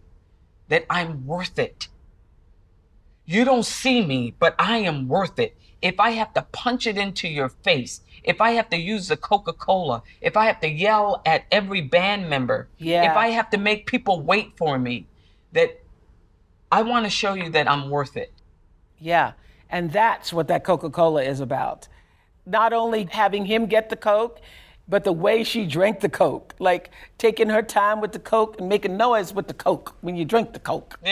that 0.68 0.84
I'm 0.90 1.26
worth 1.26 1.58
it. 1.58 1.88
You 3.24 3.44
don't 3.44 3.64
see 3.64 4.04
me, 4.04 4.34
but 4.38 4.54
I 4.58 4.78
am 4.78 5.08
worth 5.08 5.38
it. 5.38 5.56
If 5.82 6.00
I 6.00 6.10
have 6.10 6.32
to 6.34 6.42
punch 6.50 6.86
it 6.86 6.96
into 6.96 7.28
your 7.28 7.48
face, 7.48 8.00
if 8.24 8.40
I 8.40 8.52
have 8.52 8.68
to 8.70 8.76
use 8.76 9.08
the 9.08 9.16
Coca 9.16 9.52
Cola, 9.52 10.02
if 10.20 10.36
I 10.36 10.46
have 10.46 10.60
to 10.60 10.68
yell 10.68 11.22
at 11.24 11.44
every 11.52 11.80
band 11.82 12.28
member, 12.28 12.68
Yeah. 12.78 13.10
if 13.10 13.16
I 13.16 13.28
have 13.28 13.50
to 13.50 13.58
make 13.58 13.86
people 13.86 14.20
wait 14.20 14.56
for 14.56 14.78
me, 14.78 15.06
that 15.52 15.80
I 16.72 16.82
want 16.82 17.06
to 17.06 17.10
show 17.10 17.34
you 17.34 17.48
that 17.50 17.70
I'm 17.70 17.90
worth 17.90 18.16
it. 18.16 18.32
Yeah. 18.98 19.32
And 19.70 19.92
that's 19.92 20.32
what 20.32 20.48
that 20.48 20.64
Coca 20.64 20.90
Cola 20.90 21.22
is 21.22 21.40
about. 21.40 21.88
Not 22.48 22.72
only 22.72 23.08
having 23.10 23.44
him 23.44 23.66
get 23.66 23.90
the 23.90 23.96
Coke, 23.96 24.40
but 24.88 25.04
the 25.04 25.12
way 25.12 25.44
she 25.44 25.66
drank 25.66 26.00
the 26.00 26.08
Coke. 26.08 26.54
Like 26.58 26.90
taking 27.18 27.48
her 27.50 27.62
time 27.62 28.00
with 28.00 28.12
the 28.12 28.18
Coke 28.18 28.56
and 28.58 28.68
making 28.68 28.96
noise 28.96 29.32
with 29.34 29.46
the 29.48 29.54
Coke 29.54 29.96
when 30.00 30.16
you 30.16 30.24
drink 30.24 30.52
the 30.52 30.58
Coke. 30.58 30.98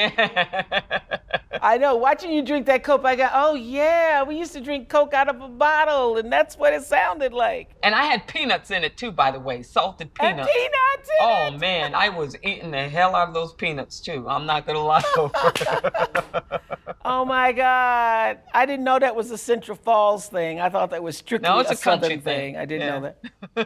I 1.62 1.78
know, 1.78 1.96
watching 1.96 2.30
you 2.30 2.42
drink 2.42 2.66
that 2.66 2.84
Coke, 2.84 3.04
I 3.04 3.16
go, 3.16 3.28
oh 3.32 3.54
yeah, 3.54 4.22
we 4.22 4.36
used 4.38 4.52
to 4.52 4.60
drink 4.60 4.88
Coke 4.88 5.14
out 5.14 5.28
of 5.28 5.40
a 5.40 5.48
bottle, 5.48 6.16
and 6.18 6.30
that's 6.32 6.56
what 6.56 6.72
it 6.74 6.82
sounded 6.84 7.32
like. 7.32 7.70
And 7.82 7.94
I 7.94 8.04
had 8.04 8.26
peanuts 8.26 8.70
in 8.70 8.84
it 8.84 8.96
too, 8.96 9.10
by 9.10 9.30
the 9.30 9.40
way, 9.40 9.62
salted 9.62 10.10
And 10.20 10.36
peanuts. 10.36 10.52
peanuts 10.52 11.08
in 11.08 11.16
Oh 11.20 11.46
it. 11.54 11.60
man, 11.60 11.94
I 11.94 12.08
was 12.10 12.36
eating 12.42 12.70
the 12.70 12.88
hell 12.88 13.14
out 13.16 13.28
of 13.28 13.34
those 13.34 13.52
peanuts 13.54 14.00
too. 14.00 14.26
I'm 14.28 14.46
not 14.46 14.66
gonna 14.66 14.80
lie. 14.80 15.02
Oh 17.08 17.24
my 17.24 17.52
God. 17.52 18.38
I 18.52 18.66
didn't 18.66 18.82
know 18.84 18.98
that 18.98 19.14
was 19.14 19.30
a 19.30 19.38
Central 19.38 19.76
Falls 19.76 20.26
thing. 20.26 20.58
I 20.60 20.68
thought 20.68 20.90
that 20.90 21.04
was 21.04 21.16
strictly 21.16 21.48
No, 21.48 21.60
it's 21.60 21.70
a, 21.70 21.74
a 21.74 21.76
country 21.76 22.08
thing. 22.16 22.20
thing. 22.22 22.56
I 22.56 22.64
didn't 22.64 22.82
Yeah. 22.88 22.98
know 22.98 23.14
that. 23.54 23.65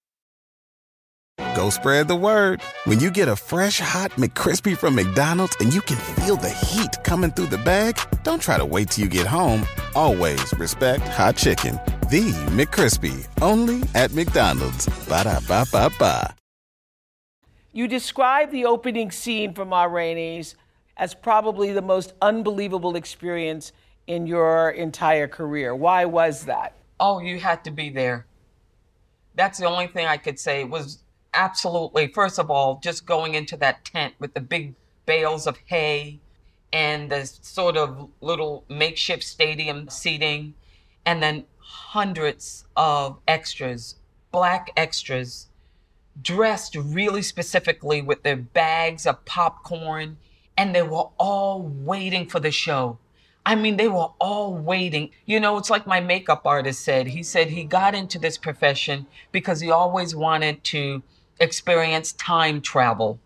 Go 1.55 1.69
spread 1.69 2.07
the 2.07 2.15
word. 2.15 2.61
When 2.85 2.99
you 2.99 3.11
get 3.11 3.27
a 3.27 3.35
fresh 3.35 3.79
hot 3.79 4.11
McCrispy 4.11 4.77
from 4.77 4.95
McDonald's 4.95 5.55
and 5.59 5.73
you 5.73 5.81
can 5.81 5.97
feel 5.97 6.35
the 6.35 6.49
heat 6.49 7.03
coming 7.03 7.31
through 7.31 7.47
the 7.47 7.57
bag, 7.59 7.99
don't 8.23 8.41
try 8.41 8.57
to 8.57 8.65
wait 8.65 8.89
till 8.89 9.03
you 9.03 9.09
get 9.09 9.27
home. 9.27 9.65
Always 9.95 10.53
respect 10.57 11.07
hot 11.07 11.35
chicken. 11.35 11.79
The 12.09 12.31
McCrispy, 12.51 13.27
only 13.41 13.81
at 13.95 14.13
McDonald's. 14.13 14.87
Ba 15.07 15.23
da 15.23 15.39
ba 15.47 15.65
ba 15.71 15.89
ba. 15.97 16.35
You 17.73 17.87
describe 17.87 18.51
the 18.51 18.65
opening 18.65 19.11
scene 19.11 19.53
from 19.53 19.69
Ma 19.69 19.83
Rainey's 19.83 20.55
as 20.97 21.13
probably 21.13 21.71
the 21.71 21.81
most 21.81 22.13
unbelievable 22.21 22.95
experience 22.95 23.71
in 24.07 24.27
your 24.27 24.71
entire 24.71 25.27
career. 25.27 25.73
Why 25.73 26.05
was 26.05 26.45
that? 26.45 26.75
oh, 27.01 27.19
you 27.19 27.39
had 27.39 27.63
to 27.65 27.71
be 27.71 27.89
there. 27.89 28.27
That's 29.35 29.57
the 29.57 29.65
only 29.65 29.87
thing 29.87 30.05
I 30.05 30.17
could 30.17 30.39
say 30.39 30.63
was 30.63 30.99
absolutely, 31.33 32.07
first 32.07 32.39
of 32.39 32.51
all, 32.51 32.79
just 32.83 33.05
going 33.05 33.35
into 33.35 33.57
that 33.57 33.85
tent 33.85 34.13
with 34.19 34.33
the 34.33 34.41
big 34.41 34.75
bales 35.05 35.47
of 35.47 35.57
hay 35.65 36.19
and 36.73 37.11
the 37.11 37.25
sort 37.25 37.77
of 37.77 38.09
little 38.21 38.63
makeshift 38.69 39.23
stadium 39.23 39.89
seating, 39.89 40.53
and 41.05 41.21
then 41.21 41.43
hundreds 41.57 42.65
of 42.77 43.17
extras, 43.27 43.95
black 44.31 44.71
extras, 44.77 45.47
dressed 46.21 46.75
really 46.75 47.21
specifically 47.21 48.01
with 48.01 48.23
their 48.23 48.37
bags 48.37 49.05
of 49.05 49.23
popcorn, 49.25 50.17
and 50.57 50.73
they 50.73 50.81
were 50.81 51.09
all 51.17 51.61
waiting 51.61 52.27
for 52.27 52.39
the 52.39 52.51
show. 52.51 52.97
I 53.45 53.55
mean, 53.55 53.77
they 53.77 53.87
were 53.87 54.11
all 54.19 54.53
waiting. 54.53 55.09
You 55.25 55.39
know, 55.39 55.57
it's 55.57 55.69
like 55.69 55.87
my 55.87 55.99
makeup 55.99 56.45
artist 56.45 56.83
said. 56.83 57.07
He 57.07 57.23
said 57.23 57.47
he 57.49 57.63
got 57.63 57.95
into 57.95 58.19
this 58.19 58.37
profession 58.37 59.07
because 59.31 59.59
he 59.59 59.71
always 59.71 60.15
wanted 60.15 60.63
to 60.65 61.01
experience 61.41 62.13
time 62.13 62.61
travel. 62.61 63.19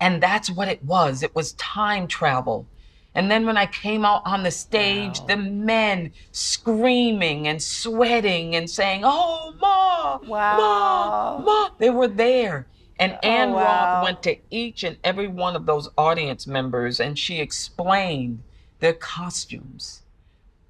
And 0.00 0.22
that's 0.22 0.50
what 0.50 0.68
it 0.68 0.84
was. 0.84 1.22
It 1.22 1.34
was 1.34 1.52
time 1.54 2.06
travel. 2.08 2.66
And 3.14 3.30
then 3.30 3.44
when 3.44 3.56
I 3.58 3.66
came 3.66 4.04
out 4.04 4.22
on 4.24 4.42
the 4.42 4.50
stage, 4.50 5.26
the 5.26 5.36
men 5.36 6.12
screaming 6.32 7.46
and 7.46 7.62
sweating 7.62 8.56
and 8.56 8.70
saying, 8.70 9.02
Oh, 9.04 9.54
Ma, 9.60 10.18
Wow. 10.26 10.56
Ma, 10.56 11.44
Ma. 11.44 11.68
They 11.78 11.90
were 11.90 12.08
there. 12.08 12.66
And 12.98 13.18
Ann 13.22 13.50
Oh, 13.50 13.54
wow. 13.54 13.62
Roth 13.94 14.02
went 14.02 14.22
to 14.22 14.36
each 14.50 14.82
and 14.82 14.96
every 15.04 15.28
one 15.28 15.56
of 15.56 15.66
those 15.66 15.88
audience 15.98 16.46
members 16.46 17.00
and 17.00 17.18
she 17.18 17.40
explained 17.40 18.42
their 18.80 18.92
costumes, 18.92 20.02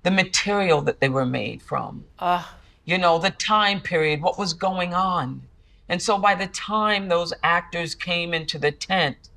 the 0.03 0.11
material 0.11 0.81
that 0.83 1.01
they 1.01 1.09
were 1.09 1.27
made 1.27 1.63
from 1.63 2.05
Ah, 2.19 2.57
you 2.85 2.99
know, 2.99 3.19
the 3.19 3.31
time 3.31 3.81
period, 3.81 4.21
what 4.21 4.39
was 4.39 4.53
going 4.53 4.93
on. 4.95 5.43
And 5.89 6.01
so 6.01 6.19
by 6.19 6.35
the 6.35 6.47
time 6.47 7.09
those 7.09 7.33
actors 7.43 7.95
came 7.95 8.33
into 8.33 8.59
the 8.59 8.73
tent, 8.73 9.31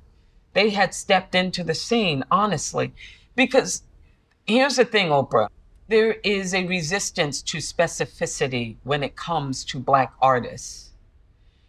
they 0.52 0.70
had 0.70 0.94
stepped 0.94 1.34
into 1.34 1.62
the 1.62 1.74
scene, 1.74 2.24
honestly. 2.30 2.92
Because 3.34 3.82
here's 4.46 4.76
the 4.76 4.84
thing, 4.84 5.08
Oprah 5.08 5.48
there 5.88 6.14
is 6.24 6.52
a 6.52 6.66
resistance 6.66 7.40
to 7.40 7.58
specificity 7.58 8.74
when 8.82 9.04
it 9.04 9.14
comes 9.14 9.64
to 9.64 9.78
Black 9.78 10.12
artists. 10.20 10.90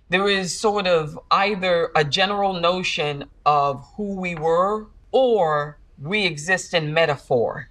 There 0.10 0.28
is 0.28 0.60
sort 0.60 0.88
of 0.88 1.20
either 1.30 1.92
a 1.96 2.04
general 2.04 2.54
notion 2.54 3.26
of 3.46 3.86
who 3.96 4.16
we 4.16 4.34
were 4.34 4.88
or 5.12 5.78
we 6.02 6.26
exist 6.26 6.74
in 6.74 6.96
metaphor 6.96 7.70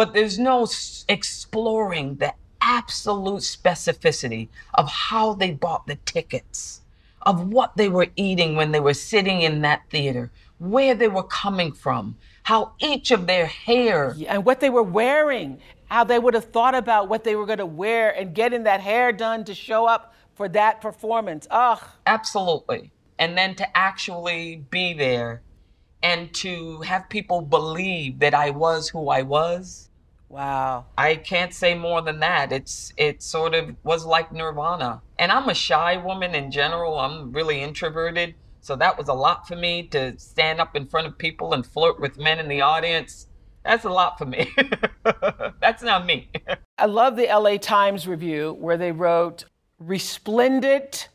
but 0.00 0.14
there's 0.14 0.38
no 0.38 0.66
exploring 1.10 2.16
the 2.16 2.32
absolute 2.70 3.42
specificity 3.42 4.48
of 4.74 4.88
how 4.88 5.34
they 5.34 5.50
bought 5.50 5.88
the 5.88 5.96
tickets, 6.04 6.82
of 7.22 7.48
what 7.52 7.76
they 7.76 7.88
were 7.88 8.06
eating 8.14 8.54
when 8.54 8.70
they 8.70 8.78
were 8.78 8.94
sitting 8.94 9.42
in 9.42 9.62
that 9.62 9.82
theater, 9.90 10.30
where 10.58 10.94
they 10.94 11.08
were 11.08 11.24
coming 11.24 11.72
from, 11.72 12.16
how 12.44 12.72
each 12.78 13.10
of 13.10 13.26
their 13.26 13.46
hair. 13.46 14.14
and 14.28 14.44
what 14.44 14.60
they 14.60 14.70
were 14.70 14.84
wearing, 14.84 15.58
how 15.86 16.04
they 16.04 16.18
would 16.18 16.34
have 16.34 16.44
thought 16.52 16.76
about 16.76 17.08
what 17.08 17.24
they 17.24 17.34
were 17.34 17.44
going 17.44 17.58
to 17.58 17.66
wear 17.66 18.10
and 18.16 18.34
getting 18.34 18.62
that 18.62 18.80
hair 18.80 19.10
done 19.10 19.44
to 19.44 19.54
show 19.54 19.86
up 19.86 20.14
for 20.36 20.48
that 20.48 20.80
performance. 20.80 21.48
Ugh. 21.50 21.82
Absolutely. 22.06 22.92
And 23.18 23.36
then 23.36 23.56
to 23.56 23.76
actually 23.76 24.64
be 24.70 24.94
there 24.94 25.42
and 26.02 26.32
to 26.34 26.80
have 26.82 27.08
people 27.10 27.42
believe 27.42 28.20
that 28.20 28.32
I 28.32 28.50
was 28.50 28.88
who 28.88 29.08
I 29.08 29.22
was. 29.22 29.89
Wow. 30.30 30.86
I 30.96 31.16
can't 31.16 31.52
say 31.52 31.74
more 31.74 32.00
than 32.02 32.20
that. 32.20 32.52
It's 32.52 32.92
it 32.96 33.20
sort 33.20 33.52
of 33.52 33.74
was 33.82 34.06
like 34.06 34.32
nirvana. 34.32 35.02
And 35.18 35.32
I'm 35.32 35.48
a 35.48 35.54
shy 35.54 35.96
woman 35.96 36.36
in 36.36 36.52
general. 36.52 36.98
I'm 37.00 37.32
really 37.32 37.60
introverted. 37.60 38.36
So 38.60 38.76
that 38.76 38.96
was 38.96 39.08
a 39.08 39.12
lot 39.12 39.48
for 39.48 39.56
me 39.56 39.88
to 39.88 40.16
stand 40.18 40.60
up 40.60 40.76
in 40.76 40.86
front 40.86 41.08
of 41.08 41.18
people 41.18 41.52
and 41.52 41.66
flirt 41.66 41.98
with 41.98 42.16
men 42.16 42.38
in 42.38 42.46
the 42.46 42.60
audience. 42.60 43.26
That's 43.64 43.84
a 43.84 43.90
lot 43.90 44.18
for 44.18 44.24
me. 44.24 44.52
That's 45.60 45.82
not 45.82 46.06
me. 46.06 46.30
I 46.78 46.86
love 46.86 47.16
the 47.16 47.26
LA 47.26 47.56
Times 47.56 48.06
review 48.06 48.56
where 48.60 48.76
they 48.76 48.92
wrote 48.92 49.46
resplendent 49.80 51.08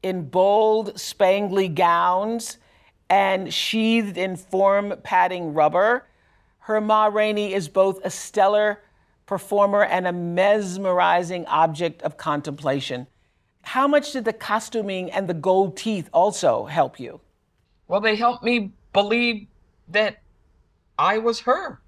in 0.00 0.28
bold, 0.28 0.94
spangly 0.94 1.74
gowns 1.74 2.58
and 3.10 3.52
sheathed 3.52 4.16
in 4.16 4.36
form 4.36 4.94
padding 5.02 5.54
rubber. 5.54 6.07
Her 6.68 6.82
Ma 6.82 7.06
Rainey 7.06 7.54
is 7.54 7.66
both 7.66 8.04
a 8.04 8.10
stellar 8.10 8.82
performer 9.24 9.84
and 9.84 10.06
a 10.06 10.12
mesmerizing 10.12 11.46
object 11.46 12.02
of 12.02 12.18
contemplation. 12.18 13.06
How 13.62 13.88
much 13.88 14.12
did 14.12 14.26
the 14.26 14.34
costuming 14.34 15.10
and 15.10 15.28
the 15.28 15.32
gold 15.32 15.78
teeth 15.78 16.10
also 16.12 16.66
help 16.66 17.00
you? 17.00 17.22
Well, 17.86 18.02
they 18.02 18.16
helped 18.16 18.44
me 18.44 18.72
believe 18.92 19.46
that 19.88 20.18
I 20.98 21.16
was 21.16 21.40
her. 21.40 21.80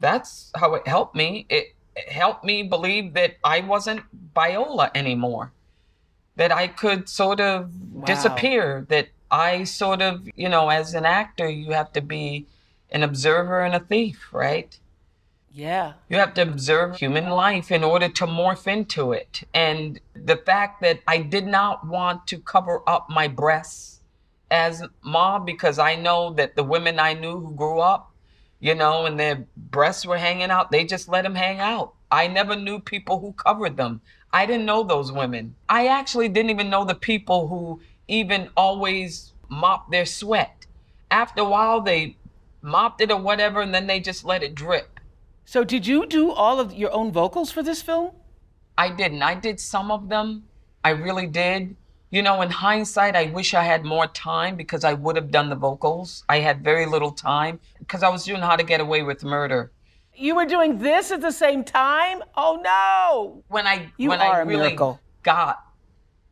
That's 0.00 0.50
how 0.54 0.72
it 0.72 0.88
helped 0.88 1.14
me. 1.14 1.44
It, 1.50 1.74
it 1.94 2.08
helped 2.10 2.44
me 2.44 2.62
believe 2.62 3.12
that 3.12 3.36
I 3.44 3.60
wasn't 3.60 4.00
Viola 4.34 4.90
anymore. 4.94 5.52
That 6.36 6.52
I 6.52 6.68
could 6.68 7.06
sort 7.06 7.38
of 7.38 7.70
Wow. 7.92 8.06
disappear. 8.06 8.86
That 8.88 9.08
I 9.30 9.64
sort 9.64 10.00
of, 10.00 10.26
you 10.36 10.48
know, 10.48 10.70
as 10.70 10.94
an 10.94 11.04
actor, 11.04 11.50
you 11.50 11.72
have 11.72 11.92
to 11.92 12.00
be 12.00 12.46
an 12.92 13.02
observer 13.02 13.60
and 13.60 13.74
a 13.74 13.80
thief, 13.80 14.28
right? 14.32 14.78
Yeah. 15.54 15.94
You 16.08 16.16
have 16.18 16.34
to 16.34 16.42
observe 16.42 16.96
human 16.96 17.28
life 17.28 17.70
in 17.70 17.84
order 17.84 18.08
to 18.08 18.26
morph 18.26 18.66
into 18.66 19.12
it. 19.12 19.42
And 19.52 20.00
the 20.14 20.36
fact 20.36 20.80
that 20.80 21.00
I 21.06 21.18
did 21.18 21.46
not 21.46 21.86
want 21.86 22.26
to 22.28 22.38
cover 22.38 22.80
up 22.86 23.10
my 23.10 23.28
breasts 23.28 24.00
as 24.50 24.82
Ma 25.02 25.38
because 25.38 25.78
I 25.78 25.96
know 25.96 26.32
that 26.34 26.56
the 26.56 26.64
women 26.64 26.98
I 26.98 27.12
knew 27.14 27.40
who 27.40 27.54
grew 27.54 27.80
up, 27.80 28.12
you 28.60 28.74
know, 28.74 29.04
and 29.06 29.18
their 29.18 29.46
breasts 29.56 30.06
were 30.06 30.18
hanging 30.18 30.50
out, 30.50 30.70
they 30.70 30.84
just 30.84 31.08
let 31.08 31.22
them 31.22 31.34
hang 31.34 31.58
out. 31.58 31.94
I 32.10 32.28
never 32.28 32.56
knew 32.56 32.78
people 32.78 33.20
who 33.20 33.32
covered 33.32 33.76
them. 33.76 34.00
I 34.32 34.46
didn't 34.46 34.66
know 34.66 34.82
those 34.82 35.12
women. 35.12 35.54
I 35.68 35.88
actually 35.88 36.28
didn't 36.28 36.50
even 36.50 36.70
know 36.70 36.84
the 36.84 36.94
people 36.94 37.48
who 37.48 37.80
even 38.08 38.48
always 38.56 39.32
mopped 39.48 39.90
their 39.90 40.06
sweat. 40.06 40.66
After 41.10 41.42
a 41.42 41.48
while, 41.48 41.80
they 41.82 42.16
mopped 42.62 43.00
it 43.00 43.10
or 43.10 43.20
whatever, 43.20 43.60
and 43.60 43.74
then 43.74 43.86
they 43.86 44.00
just 44.00 44.24
let 44.24 44.42
it 44.42 44.54
drip. 44.54 45.00
So 45.44 45.64
did 45.64 45.86
you 45.86 46.06
do 46.06 46.30
all 46.30 46.60
of 46.60 46.72
your 46.72 46.92
own 46.92 47.12
vocals 47.12 47.50
for 47.50 47.62
this 47.62 47.82
film? 47.82 48.12
I 48.78 48.88
didn't. 48.88 49.22
I 49.22 49.34
did 49.34 49.60
some 49.60 49.90
of 49.90 50.08
them. 50.08 50.44
I 50.84 50.90
really 50.90 51.26
did. 51.26 51.76
You 52.10 52.22
know, 52.22 52.42
in 52.42 52.50
hindsight, 52.50 53.16
I 53.16 53.26
wish 53.26 53.54
I 53.54 53.62
had 53.62 53.84
more 53.84 54.06
time 54.06 54.56
because 54.56 54.84
I 54.84 54.92
would 54.92 55.16
have 55.16 55.30
done 55.30 55.48
the 55.48 55.56
vocals. 55.56 56.24
I 56.28 56.40
had 56.40 56.62
very 56.62 56.86
little 56.86 57.10
time 57.10 57.58
because 57.78 58.02
I 58.02 58.08
was 58.08 58.24
doing 58.24 58.40
How 58.42 58.56
to 58.56 58.62
Get 58.62 58.80
Away 58.80 59.02
with 59.02 59.24
Murder. 59.24 59.72
You 60.14 60.34
were 60.34 60.44
doing 60.44 60.78
this 60.78 61.10
at 61.10 61.22
the 61.22 61.32
same 61.32 61.64
time? 61.64 62.22
Oh 62.36 62.60
no. 62.62 63.42
When 63.48 63.66
I 63.66 63.90
You 63.96 64.10
when 64.10 64.20
I 64.20 64.40
really 64.40 64.64
miracle. 64.64 65.00
got 65.22 65.64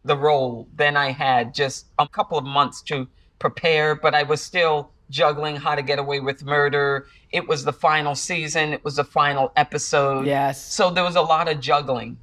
the 0.04 0.16
role, 0.16 0.68
then 0.76 0.96
I 0.96 1.12
had 1.12 1.54
just 1.54 1.86
a 1.98 2.06
couple 2.06 2.36
of 2.36 2.44
months 2.44 2.82
to 2.82 3.08
prepare, 3.38 3.94
but 3.94 4.14
I 4.14 4.22
was 4.22 4.42
still 4.42 4.92
juggling 5.10 5.56
How 5.56 5.74
to 5.74 5.82
Get 5.82 5.98
Away 5.98 6.20
with 6.20 6.44
Murder. 6.44 7.06
It 7.30 7.46
was 7.46 7.64
the 7.64 7.72
final 7.72 8.14
season. 8.14 8.72
It 8.72 8.82
was 8.84 8.96
the 8.96 9.04
final 9.04 9.52
episode. 9.56 10.26
Yes. 10.26 10.64
So 10.64 10.90
there 10.90 11.04
was 11.04 11.16
a 11.16 11.22
lot 11.22 11.48
of 11.48 11.60
juggling. 11.60 12.16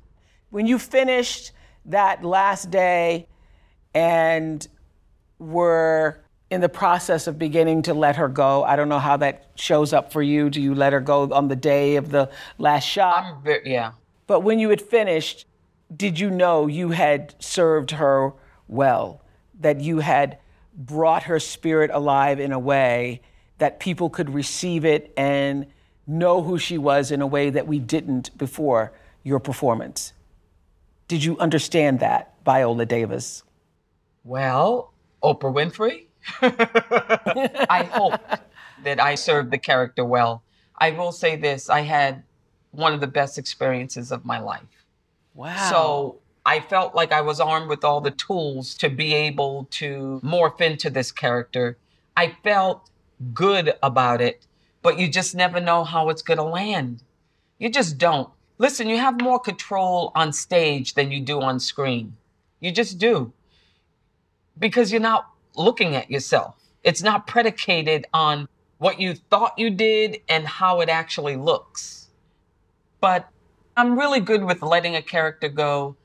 When 0.49 0.65
you 0.65 0.79
finished 0.79 1.51
that 1.85 2.23
last 2.23 2.71
day 2.71 3.27
and 3.93 4.67
were 5.39 6.23
in 6.49 6.61
the 6.61 6.69
process 6.69 7.27
of 7.27 7.37
beginning 7.37 7.81
to 7.83 7.93
let 7.93 8.15
her 8.15 8.29
go, 8.29 8.63
I 8.63 8.75
don't 8.75 8.89
know 8.89 8.99
how 8.99 9.17
that 9.17 9.51
shows 9.55 9.93
up 9.93 10.11
for 10.11 10.21
you. 10.21 10.49
Do 10.49 10.61
you 10.61 10.73
let 10.73 10.93
her 10.93 11.01
go 11.01 11.31
on 11.31 11.49
the 11.49 11.55
day 11.55 11.97
of 11.97 12.09
the 12.09 12.29
last 12.57 12.85
shot? 12.85 13.43
Very, 13.43 13.69
yeah. 13.69 13.91
But 14.27 14.41
when 14.41 14.59
you 14.59 14.69
had 14.69 14.81
finished, 14.81 15.45
did 15.95 16.19
you 16.19 16.29
know 16.29 16.67
you 16.67 16.89
had 16.89 17.35
served 17.39 17.91
her 17.91 18.33
well? 18.67 19.21
That 19.59 19.81
you 19.81 19.99
had 19.99 20.37
brought 20.77 21.23
her 21.23 21.39
spirit 21.39 21.89
alive 21.91 22.39
in 22.39 22.51
a 22.51 22.59
way 22.59 23.21
that 23.57 23.79
people 23.79 24.09
could 24.09 24.29
receive 24.29 24.85
it 24.85 25.11
and 25.17 25.65
know 26.05 26.41
who 26.43 26.57
she 26.57 26.77
was 26.77 27.11
in 27.11 27.21
a 27.21 27.27
way 27.27 27.49
that 27.49 27.67
we 27.67 27.79
didn't 27.79 28.37
before 28.37 28.93
your 29.23 29.39
performance? 29.39 30.13
Did 31.07 31.23
you 31.23 31.37
understand 31.39 31.99
that, 31.99 32.33
Viola 32.45 32.85
Davis? 32.85 33.43
Well, 34.23 34.93
Oprah 35.23 35.53
Winfrey. 35.53 36.05
I 37.69 37.83
hope 37.83 38.21
that 38.83 39.01
I 39.01 39.15
served 39.15 39.51
the 39.51 39.57
character 39.57 40.05
well. 40.05 40.43
I 40.77 40.91
will 40.91 41.11
say 41.11 41.35
this 41.35 41.69
I 41.69 41.81
had 41.81 42.23
one 42.71 42.93
of 42.93 42.99
the 43.01 43.07
best 43.07 43.37
experiences 43.37 44.11
of 44.11 44.25
my 44.25 44.39
life. 44.39 44.61
Wow. 45.33 45.69
So 45.69 46.19
I 46.47 46.61
felt 46.61 46.95
like 46.95 47.11
I 47.11 47.19
was 47.19 47.41
armed 47.41 47.67
with 47.67 47.83
all 47.83 47.99
the 47.99 48.11
tools 48.11 48.73
to 48.75 48.87
be 48.87 49.13
able 49.13 49.67
to 49.71 50.21
morph 50.23 50.61
into 50.61 50.89
this 50.89 51.11
character. 51.11 51.77
I 52.15 52.37
felt 52.41 52.89
good 53.33 53.73
about 53.83 54.21
it, 54.21 54.47
but 54.81 54.97
you 54.97 55.09
just 55.09 55.35
never 55.35 55.59
know 55.59 55.83
how 55.83 56.07
it's 56.07 56.21
going 56.21 56.37
to 56.37 56.45
land. 56.45 57.03
You 57.59 57.69
just 57.69 57.97
don't. 57.97 58.29
Listen, 58.59 58.87
you 58.87 58.97
have 58.97 59.19
more 59.19 59.41
control 59.41 60.13
on 60.15 60.31
stage 60.31 60.93
than 60.93 61.11
you 61.11 61.19
do 61.19 61.41
on 61.41 61.59
screen. 61.59 62.15
You 62.61 62.71
just 62.71 62.97
do. 62.97 63.33
Because 64.57 64.89
you're 64.89 65.01
not 65.01 65.29
looking 65.57 65.97
at 65.97 66.09
yourself. 66.09 66.55
It's 66.81 67.03
not 67.03 67.27
predicated 67.27 68.05
on 68.13 68.47
what 68.77 69.01
you 69.01 69.15
thought 69.15 69.59
you 69.59 69.69
did 69.69 70.21
and 70.29 70.47
how 70.47 70.79
it 70.79 70.87
actually 70.87 71.35
looks. 71.35 72.07
But 73.01 73.27
I'm 73.75 73.99
really 73.99 74.21
good 74.21 74.45
with 74.45 74.61
letting 74.61 74.95
a 74.95 75.01
character 75.01 75.49
go. 75.49 75.97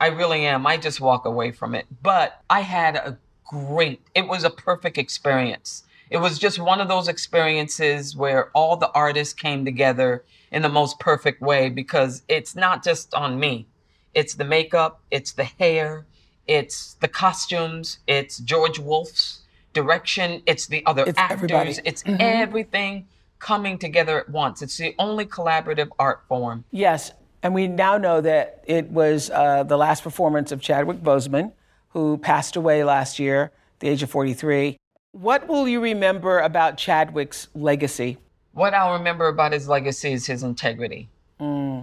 I 0.00 0.08
really 0.08 0.44
am. 0.44 0.66
I 0.66 0.76
just 0.76 1.00
walk 1.00 1.24
away 1.24 1.52
from 1.52 1.74
it. 1.74 1.86
But 2.02 2.42
I 2.50 2.60
had 2.60 2.96
a 2.96 3.18
great, 3.44 4.00
it 4.14 4.26
was 4.26 4.44
a 4.44 4.50
perfect 4.50 4.98
experience. 4.98 5.84
It 6.10 6.18
was 6.18 6.38
just 6.38 6.58
one 6.58 6.80
of 6.80 6.88
those 6.88 7.08
experiences 7.08 8.16
where 8.16 8.50
all 8.50 8.76
the 8.76 8.90
artists 8.92 9.34
came 9.34 9.64
together 9.64 10.24
in 10.52 10.62
the 10.62 10.68
most 10.68 11.00
perfect 11.00 11.40
way 11.40 11.68
because 11.68 12.22
it's 12.28 12.54
not 12.54 12.84
just 12.84 13.14
on 13.14 13.38
me. 13.40 13.66
It's 14.14 14.34
the 14.34 14.44
makeup, 14.44 15.00
it's 15.10 15.32
the 15.32 15.44
hair, 15.44 16.06
it's 16.46 16.94
the 16.94 17.08
costumes, 17.08 17.98
it's 18.06 18.38
George 18.38 18.78
Wolfe's 18.78 19.40
direction, 19.72 20.42
it's 20.46 20.66
the 20.66 20.84
other 20.86 21.04
It's 21.04 21.18
actors, 21.18 21.50
everybody. 21.50 21.78
it's 21.84 22.02
mm-hmm. 22.04 22.16
everything 22.20 23.08
coming 23.40 23.78
together 23.78 24.20
at 24.20 24.28
once. 24.28 24.62
It's 24.62 24.76
the 24.76 24.94
only 24.98 25.26
collaborative 25.26 25.88
art 25.98 26.22
form. 26.28 26.64
Yes, 26.70 27.12
and 27.44 27.54
we 27.54 27.68
now 27.68 27.98
know 27.98 28.22
that 28.22 28.64
it 28.66 28.90
was 28.90 29.30
uh, 29.30 29.62
the 29.64 29.76
last 29.76 30.02
performance 30.02 30.50
of 30.50 30.62
Chadwick 30.62 31.02
Boseman, 31.02 31.52
who 31.90 32.16
passed 32.16 32.56
away 32.56 32.82
last 32.82 33.18
year, 33.18 33.52
at 33.74 33.80
the 33.80 33.88
age 33.88 34.02
of 34.02 34.10
43. 34.10 34.78
What 35.12 35.46
will 35.46 35.68
you 35.68 35.80
remember 35.80 36.40
about 36.40 36.78
Chadwick's 36.78 37.48
legacy? 37.54 38.16
What 38.52 38.72
I'll 38.72 38.94
remember 38.94 39.28
about 39.28 39.52
his 39.52 39.68
legacy 39.68 40.12
is 40.12 40.26
his 40.26 40.42
integrity. 40.42 41.10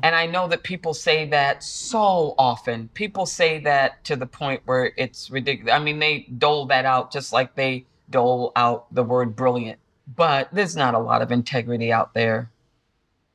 And 0.03 0.15
I 0.15 0.25
know 0.25 0.47
that 0.47 0.63
people 0.63 0.95
say 0.95 1.27
that 1.29 1.63
so 1.63 2.33
often. 2.39 2.89
People 2.95 3.27
say 3.27 3.59
that 3.59 4.03
to 4.05 4.15
the 4.15 4.25
point 4.25 4.63
where 4.65 4.91
it's 4.97 5.29
ridiculous. 5.29 5.73
I 5.73 5.77
mean, 5.77 5.99
they 5.99 6.25
dole 6.37 6.65
that 6.67 6.85
out 6.85 7.11
just 7.11 7.31
like 7.31 7.53
they 7.53 7.85
dole 8.09 8.51
out 8.55 8.93
the 8.93 9.03
word 9.03 9.35
brilliant. 9.35 9.77
But 10.15 10.49
there's 10.51 10.75
not 10.75 10.95
a 10.95 10.99
lot 10.99 11.21
of 11.21 11.31
integrity 11.31 11.91
out 11.91 12.15
there. 12.15 12.49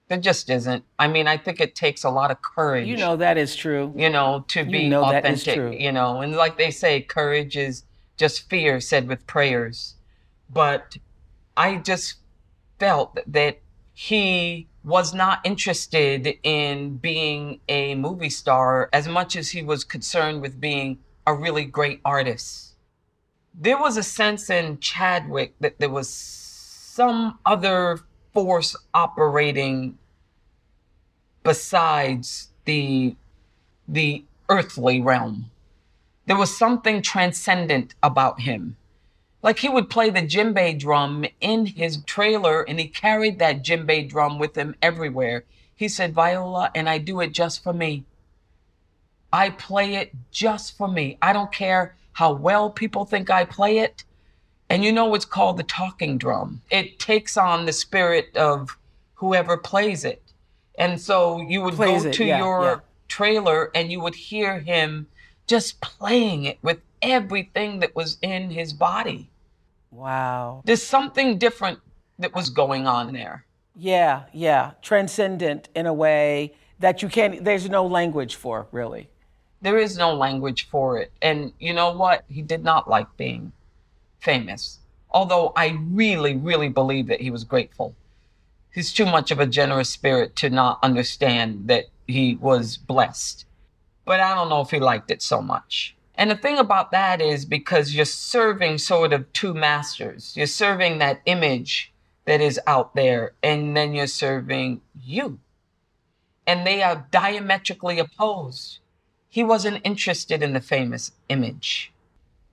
There 0.09 0.19
just 0.19 0.49
isn't. 0.51 0.85
I 0.99 1.09
mean, 1.09 1.27
I 1.27 1.37
think 1.37 1.61
it 1.61 1.75
takes 1.75 2.05
a 2.05 2.11
lot 2.11 2.31
of 2.31 2.41
courage. 2.41 2.87
You 2.87 2.97
know 2.97 3.17
that 3.17 3.37
is 3.37 3.57
true. 3.57 3.93
you 3.97 4.09
know, 4.09 4.45
to 4.49 4.65
be 4.65 4.81
you 4.81 4.89
know 4.89 5.11
that 5.11 5.27
is 5.27 5.43
authentic, 5.43 5.55
true. 5.55 5.73
you 5.73 5.91
know, 5.91 6.21
and 6.21 6.37
like 6.37 6.59
they 6.59 6.71
say, 6.71 7.01
courage 7.01 7.57
is 7.57 7.85
just 8.17 8.49
fear 8.49 8.81
said 8.81 9.09
with 9.09 9.27
prayers. 9.27 9.95
But 10.49 10.97
I 11.57 11.77
just 11.77 12.15
felt 12.79 13.19
that 13.27 13.59
he 13.93 14.69
was 14.85 15.13
not 15.13 15.41
interested 15.45 16.39
in 16.45 16.99
being 16.99 17.61
a 17.69 17.97
movie 17.97 18.31
star 18.31 18.89
as 18.93 19.09
much 19.09 19.35
as 19.35 19.51
he 19.51 19.63
was 19.63 19.83
concerned 19.83 20.41
with 20.41 20.61
being 20.61 20.99
a 21.27 21.35
really 21.35 21.65
great 21.65 22.01
artist. 22.05 22.75
There 23.53 23.79
was 23.79 23.97
a 23.97 24.03
sense 24.03 24.49
in 24.51 24.79
Chadwick 24.79 25.55
that 25.61 25.81
there 25.81 25.91
was 25.91 26.09
some 26.09 27.39
other 27.45 27.99
force 28.37 28.77
operating 28.93 29.97
besides 31.43 32.51
the 32.67 33.17
the 33.89 34.27
earthly 34.51 35.01
realm. 35.01 35.51
There 36.27 36.37
was 36.37 36.55
something 36.55 37.01
transcendent 37.01 37.95
about 38.03 38.43
him. 38.43 38.77
Like 39.43 39.61
he 39.61 39.71
would 39.71 39.89
play 39.89 40.11
the 40.11 40.21
djembe 40.21 40.79
drum 40.79 41.25
in 41.41 41.65
his 41.65 42.03
trailer 42.05 42.61
and 42.61 42.79
he 42.79 42.89
carried 42.89 43.39
that 43.39 43.65
djembe 43.65 44.07
drum 44.07 44.39
with 44.39 44.55
him 44.55 44.75
everywhere. 44.83 45.45
He 45.75 45.89
said, 45.89 46.13
Viola, 46.13 46.71
and 46.75 46.91
I 46.91 46.99
do 46.99 47.23
it 47.23 47.33
just 47.33 47.63
for 47.63 47.73
me. 47.73 48.05
I 49.33 49.49
play 49.49 49.95
it 49.95 50.13
just 50.31 50.77
for 50.77 50.89
me. 50.89 51.17
I 51.23 51.33
don't 51.33 51.53
care 51.53 51.97
how 52.13 52.35
well 52.35 52.69
people 52.69 53.07
think 53.07 53.31
I 53.31 53.47
play 53.47 53.79
it. 53.79 54.05
And 54.69 54.85
you 54.85 54.93
know, 54.93 55.15
it's 55.15 55.25
called 55.25 55.57
the 55.57 55.63
talking 55.63 56.19
drum. 56.19 56.61
It 56.71 56.99
takes 56.99 57.37
on 57.37 57.67
the 57.67 57.73
spirit 57.73 58.37
of 58.37 58.77
whoever 59.15 59.57
plays 59.57 60.05
it. 60.05 60.23
And 60.79 61.01
so 61.01 61.41
you 61.41 61.63
would 61.63 61.75
Plays 61.75 62.03
go 62.03 62.09
it, 62.11 62.15
to 62.15 62.25
yeah, 62.25 62.39
your 62.39 62.63
yeah. 62.63 62.81
trailer 63.09 63.71
and 63.75 63.91
you 63.91 64.01
would 64.01 64.15
hear 64.15 64.59
him 64.59 65.07
just 65.47 65.81
playing 65.81 66.45
it 66.45 66.59
with 66.63 66.81
everything 67.01 67.79
that 67.81 67.95
was 67.95 68.19
in 68.23 68.51
his 68.51 68.73
body. 68.73 69.29
Wow. 69.91 70.63
There's 70.65 70.83
something 70.83 71.39
different 71.39 71.79
that 72.19 72.35
was 72.35 72.51
going 72.51 72.87
on 72.87 73.13
there. 73.13 73.45
Yeah, 73.75 74.25
yeah. 74.33 74.73
Transcendent 74.83 75.69
in 75.75 75.87
a 75.87 75.95
way 75.95 76.55
that 76.81 77.03
you 77.03 77.09
can't, 77.09 77.45
there's 77.45 77.69
no 77.71 77.87
language 77.87 78.35
for, 78.35 78.67
really. 78.73 79.09
There 79.63 79.79
is 79.79 79.97
no 79.97 80.15
language 80.15 80.69
for 80.69 80.99
it. 80.99 81.13
And 81.23 81.53
you 81.59 81.73
know 81.73 81.93
what? 81.93 82.25
He 82.29 82.43
did 82.43 82.63
not 82.63 82.89
like 82.89 83.07
being 83.17 83.53
famous. 84.27 84.81
Although 85.13 85.53
I 85.57 85.79
really, 85.81 86.37
really 86.37 86.69
believe 86.69 87.07
that 87.07 87.21
he 87.21 87.31
was 87.31 87.45
grateful. 87.45 87.95
He's 88.75 88.93
too 88.93 89.07
much 89.07 89.31
of 89.31 89.39
a 89.39 89.47
generous 89.47 89.89
spirit 89.89 90.35
to 90.37 90.51
not 90.51 90.81
understand 90.83 91.69
that 91.69 91.85
he 92.09 92.35
was 92.35 92.77
blessed. 92.77 93.47
But 94.05 94.19
I 94.21 94.35
don't 94.35 94.51
know 94.51 94.61
if 94.61 94.73
he 94.73 94.81
liked 94.81 95.13
it 95.13 95.23
so 95.23 95.41
much. 95.41 95.97
And 96.17 96.31
the 96.31 96.37
thing 96.37 96.59
about 96.59 96.91
that 96.91 97.23
is 97.23 97.45
because 97.45 97.95
you're 97.95 98.05
serving 98.05 98.79
sort 98.79 99.13
of 99.13 99.33
two 99.33 99.55
masters. 99.55 100.37
You're 100.37 100.47
serving 100.47 100.99
that 100.99 101.21
image 101.27 101.93
that 102.25 102.41
is 102.41 102.59
out 102.67 102.95
there, 102.97 103.33
and 103.43 103.77
then 103.77 103.95
you're 103.95 104.09
serving 104.09 104.81
you. 105.01 105.39
And 106.47 106.67
they 106.67 106.83
are 106.83 107.07
diametrically 107.11 107.99
opposed. 108.01 108.81
He 109.29 109.45
wasn't 109.45 109.85
interested 109.85 110.43
in 110.43 110.53
the 110.53 110.61
famous 110.61 111.13
image. 111.29 111.93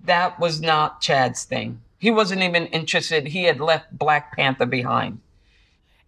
That 0.04 0.39
was 0.39 0.62
not 0.62 1.02
Chad's 1.02 1.46
thing. 1.46 1.82
He 2.00 2.12
wasn't 2.12 2.42
even 2.42 2.66
interested. 2.68 3.28
He 3.28 3.46
had 3.46 3.62
left 3.62 3.98
Black 3.98 4.36
Panther 4.36 4.66
behind. 4.66 5.20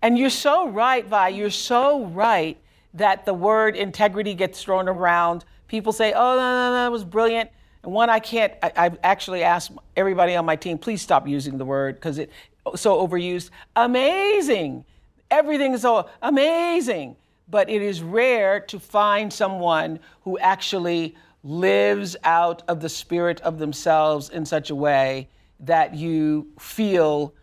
And 0.01 0.17
you're 0.17 0.29
so 0.29 0.67
right, 0.67 1.05
Vi. 1.05 1.29
You're 1.29 1.49
so 1.49 2.05
right 2.05 2.57
that 2.93 3.25
the 3.25 3.33
word 3.33 3.75
integrity 3.75 4.33
gets 4.33 4.61
thrown 4.61 4.89
around. 4.89 5.45
People 5.67 5.93
say, 5.93 6.13
oh, 6.13 6.35
no, 6.35 6.37
no, 6.37 6.73
no, 6.73 6.87
it 6.87 6.91
was 6.91 7.03
brilliant. 7.03 7.49
And 7.83 7.93
one, 7.93 8.09
I 8.09 8.19
can't, 8.19 8.53
I, 8.61 8.83
have 8.83 8.99
actually 9.03 9.43
asked 9.43 9.71
everybody 9.95 10.35
on 10.35 10.45
my 10.45 10.55
team, 10.55 10.77
please 10.77 11.01
stop 11.01 11.27
using 11.27 11.57
the 11.57 11.65
word 11.65 11.95
because 11.95 12.17
it's 12.17 12.33
so 12.75 13.07
overused. 13.07 13.49
Amazing. 13.75 14.85
Everything 15.31 15.73
is 15.73 15.81
so 15.81 16.09
amazing. 16.21 17.15
But 17.47 17.69
it 17.69 17.81
is 17.81 18.01
rare 18.01 18.59
to 18.61 18.79
find 18.79 19.31
someone 19.31 19.99
who 20.23 20.37
actually 20.39 21.15
lives 21.45 22.17
out 22.23 22.63
of 22.67 22.81
the 22.81 22.89
spirit 22.89 23.39
of 23.41 23.59
themselves 23.59 24.29
in 24.29 24.43
such 24.43 24.71
a 24.71 24.75
way 24.75 25.29
that 25.59 25.93
you 25.93 26.47
feel 26.59 27.33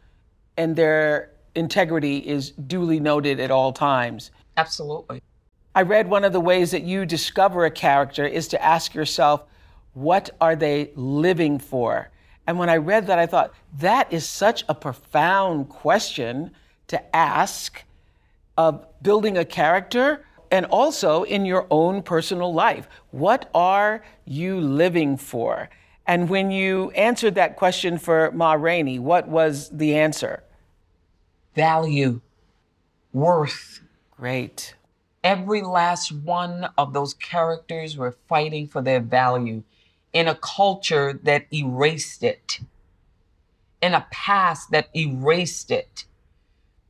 and 0.57 0.75
their 0.75 1.31
integrity 1.55 2.19
is 2.19 2.51
duly 2.51 2.99
noted 2.99 3.39
at 3.39 3.53
all 3.53 3.73
times. 3.73 4.33
Absolutely. 4.57 5.23
I 5.75 5.83
read 5.83 6.09
one 6.09 6.25
of 6.25 6.33
the 6.33 6.41
ways 6.41 6.73
that 6.73 6.83
you 6.83 7.07
discover 7.07 7.65
a 7.65 7.71
character 7.71 8.27
is 8.27 8.49
to 8.49 8.63
ask 8.63 8.93
yourself, 8.93 9.45
what 9.95 10.31
are 10.41 10.57
they 10.57 10.91
living 10.97 11.61
for? 11.61 12.11
And 12.47 12.59
when 12.59 12.69
I 12.69 12.79
read 12.79 13.07
that, 13.07 13.21
I 13.21 13.27
thought, 13.27 13.55
that 13.79 14.13
is 14.13 14.29
such 14.29 14.65
a 14.69 14.75
profound 14.75 15.69
question 15.69 16.51
to 16.89 17.17
ask 17.17 17.85
of 18.59 18.85
building 19.01 19.39
a 19.39 19.45
character 19.45 20.27
and 20.53 20.67
also 20.67 21.23
in 21.23 21.47
your 21.47 21.67
own 21.71 22.03
personal 22.03 22.53
life. 22.53 22.87
What 23.11 23.51
are 23.55 24.05
you 24.27 24.61
living 24.61 25.17
for? 25.17 25.71
And 26.07 26.29
when 26.29 26.51
you 26.51 26.91
answered 26.91 27.35
that 27.37 27.57
question 27.57 27.97
for 27.97 28.31
Ma 28.33 28.53
Rainey, 28.53 28.99
what 28.99 29.27
was 29.27 29.71
the 29.71 29.95
answer? 29.95 30.45
Value, 31.57 32.21
worth. 33.15 33.81
Great. 34.11 34.77
Every 35.25 35.63
last 35.63 36.13
one 36.13 36.69
of 36.77 36.93
those 36.93 37.15
characters 37.15 37.97
were 37.97 38.17
fighting 38.29 38.69
for 38.69 38.83
their 38.83 39.01
value 39.01 39.63
in 40.13 40.29
a 40.29 40.35
culture 40.35 41.19
that 41.23 41.47
erased 41.53 42.23
it, 42.23 42.61
in 43.81 43.95
a 43.95 44.07
past 44.11 44.71
that 44.73 44.89
erased 44.95 45.71
it. 45.71 46.05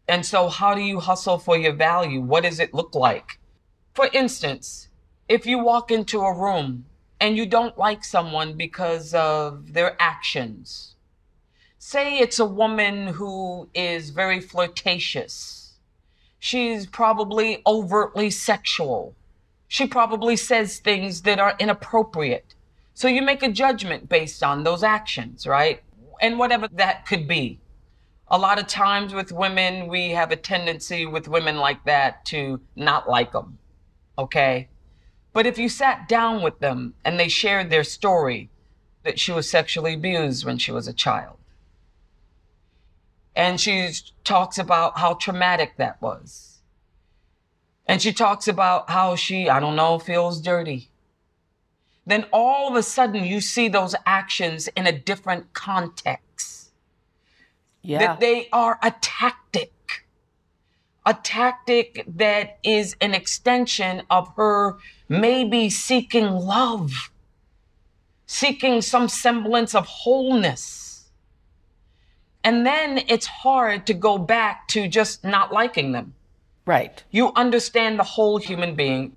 And 0.08 0.26
so, 0.26 0.48
how 0.48 0.74
do 0.74 0.80
you 0.80 0.98
hustle 0.98 1.38
for 1.38 1.56
your 1.56 1.74
value? 1.74 2.20
What 2.20 2.42
does 2.42 2.58
it 2.58 2.74
look 2.74 2.94
like? 2.94 3.38
For 3.94 4.08
instance, 4.12 4.88
if 5.28 5.46
you 5.46 5.58
walk 5.58 5.90
into 5.90 6.20
a 6.20 6.36
room 6.36 6.86
and 7.20 7.36
you 7.36 7.46
don't 7.46 7.78
like 7.78 8.04
someone 8.04 8.54
because 8.54 9.14
of 9.14 9.72
their 9.72 9.96
actions, 10.00 10.94
say 11.78 12.18
it's 12.18 12.38
a 12.38 12.46
woman 12.46 13.08
who 13.08 13.68
is 13.74 14.10
very 14.10 14.40
flirtatious 14.40 15.62
She's 16.44 16.86
probably 16.88 17.62
overtly 17.64 18.28
sexual. 18.28 19.14
She 19.68 19.86
probably 19.86 20.34
says 20.34 20.80
things 20.80 21.22
that 21.22 21.38
are 21.38 21.54
inappropriate. 21.60 22.56
So 22.94 23.06
you 23.06 23.22
make 23.22 23.44
a 23.44 23.52
judgment 23.52 24.08
based 24.08 24.42
on 24.42 24.64
those 24.64 24.82
actions, 24.82 25.46
right? 25.46 25.84
And 26.20 26.40
whatever 26.40 26.66
that 26.72 27.06
could 27.06 27.28
be. 27.28 27.60
A 28.26 28.36
lot 28.36 28.58
of 28.58 28.66
times 28.66 29.14
with 29.14 29.30
women, 29.30 29.86
we 29.86 30.10
have 30.10 30.32
a 30.32 30.36
tendency 30.36 31.06
with 31.06 31.28
women 31.28 31.58
like 31.58 31.84
that 31.84 32.24
to 32.24 32.60
not 32.74 33.08
like 33.08 33.30
them. 33.30 33.58
Okay? 34.18 34.68
But 35.32 35.46
if 35.46 35.58
you 35.58 35.68
sat 35.68 36.08
down 36.08 36.42
with 36.42 36.58
them 36.58 36.94
and 37.04 37.18
they 37.18 37.28
shared 37.28 37.70
their 37.70 37.84
story 37.84 38.50
that 39.02 39.18
she 39.18 39.32
was 39.32 39.50
sexually 39.50 39.94
abused 39.94 40.44
when 40.44 40.58
she 40.58 40.70
was 40.70 40.86
a 40.86 40.92
child, 40.92 41.36
and 43.34 43.60
she 43.60 43.90
talks 44.24 44.58
about 44.58 44.98
how 44.98 45.14
traumatic 45.14 45.76
that 45.78 46.00
was. 46.02 46.60
And 47.86 48.00
she 48.00 48.12
talks 48.12 48.46
about 48.46 48.90
how 48.90 49.16
she, 49.16 49.48
I 49.48 49.58
don't 49.58 49.76
know, 49.76 49.98
feels 49.98 50.40
dirty. 50.40 50.90
Then 52.06 52.26
all 52.32 52.68
of 52.68 52.76
a 52.76 52.82
sudden 52.82 53.24
you 53.24 53.40
see 53.40 53.68
those 53.68 53.94
actions 54.06 54.68
in 54.76 54.86
a 54.86 54.92
different 54.92 55.52
context. 55.54 56.72
Yeah. 57.82 57.98
That 57.98 58.20
they 58.20 58.48
are 58.52 58.78
a 58.82 58.94
tactic. 59.00 59.72
A 61.04 61.14
tactic 61.14 62.04
that 62.06 62.58
is 62.62 62.96
an 63.00 63.14
extension 63.14 64.02
of 64.08 64.32
her 64.36 64.78
maybe 65.08 65.68
seeking 65.68 66.30
love, 66.30 67.10
seeking 68.26 68.80
some 68.82 69.08
semblance 69.08 69.74
of 69.74 69.86
wholeness 69.86 70.92
and 72.44 72.66
then 72.66 73.02
it's 73.08 73.26
hard 73.26 73.86
to 73.86 73.94
go 73.94 74.18
back 74.18 74.66
to 74.68 74.88
just 74.88 75.24
not 75.24 75.52
liking 75.52 75.92
them. 75.92 76.14
Right. 76.66 77.02
You 77.10 77.32
understand 77.34 77.98
the 77.98 78.04
whole 78.04 78.38
human 78.38 78.74
being. 78.74 79.16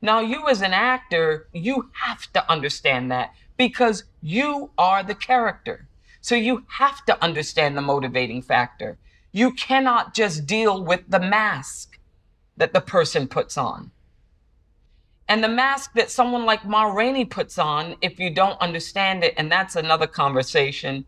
Now, 0.00 0.20
you 0.20 0.48
as 0.48 0.62
an 0.62 0.72
actor, 0.72 1.48
you 1.52 1.90
have 2.02 2.32
to 2.32 2.50
understand 2.50 3.10
that 3.10 3.34
because 3.56 4.04
you 4.20 4.70
are 4.76 5.02
the 5.02 5.14
character. 5.14 5.86
So 6.20 6.34
you 6.34 6.64
have 6.78 7.04
to 7.06 7.22
understand 7.22 7.76
the 7.76 7.82
motivating 7.82 8.42
factor. 8.42 8.98
You 9.32 9.52
cannot 9.52 10.14
just 10.14 10.46
deal 10.46 10.82
with 10.84 11.02
the 11.08 11.20
mask 11.20 11.98
that 12.56 12.72
the 12.72 12.80
person 12.80 13.26
puts 13.26 13.56
on. 13.56 13.90
And 15.28 15.42
the 15.42 15.48
mask 15.48 15.94
that 15.94 16.10
someone 16.10 16.44
like 16.44 16.66
Ma 16.66 16.84
Rainey 16.84 17.24
puts 17.24 17.58
on, 17.58 17.96
if 18.02 18.20
you 18.20 18.28
don't 18.28 18.60
understand 18.60 19.24
it, 19.24 19.34
and 19.36 19.50
that's 19.50 19.76
another 19.76 20.06
conversation 20.06 21.06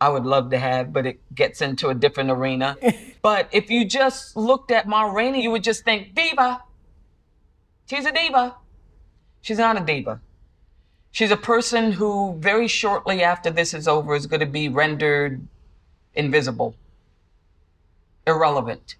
I 0.00 0.08
would 0.08 0.24
love 0.24 0.50
to 0.50 0.58
have, 0.58 0.92
but 0.92 1.04
it 1.04 1.20
gets 1.34 1.60
into 1.60 1.88
a 1.88 1.94
different 1.94 2.30
arena. 2.30 2.76
but 3.22 3.48
if 3.52 3.70
you 3.70 3.84
just 3.84 4.36
looked 4.36 4.70
at 4.70 4.88
Ma 4.88 5.02
Rainey, 5.02 5.42
you 5.42 5.50
would 5.50 5.64
just 5.64 5.84
think, 5.84 6.14
diva. 6.14 6.62
She's 7.86 8.06
a 8.06 8.12
diva. 8.12 8.56
She's 9.42 9.58
not 9.58 9.80
a 9.80 9.84
diva. 9.84 10.20
She's 11.10 11.30
a 11.30 11.36
person 11.36 11.92
who, 11.92 12.36
very 12.38 12.68
shortly 12.68 13.22
after 13.22 13.50
this 13.50 13.74
is 13.74 13.88
over, 13.88 14.14
is 14.14 14.26
going 14.26 14.40
to 14.40 14.46
be 14.46 14.68
rendered 14.68 15.46
invisible, 16.14 16.76
irrelevant. 18.26 18.96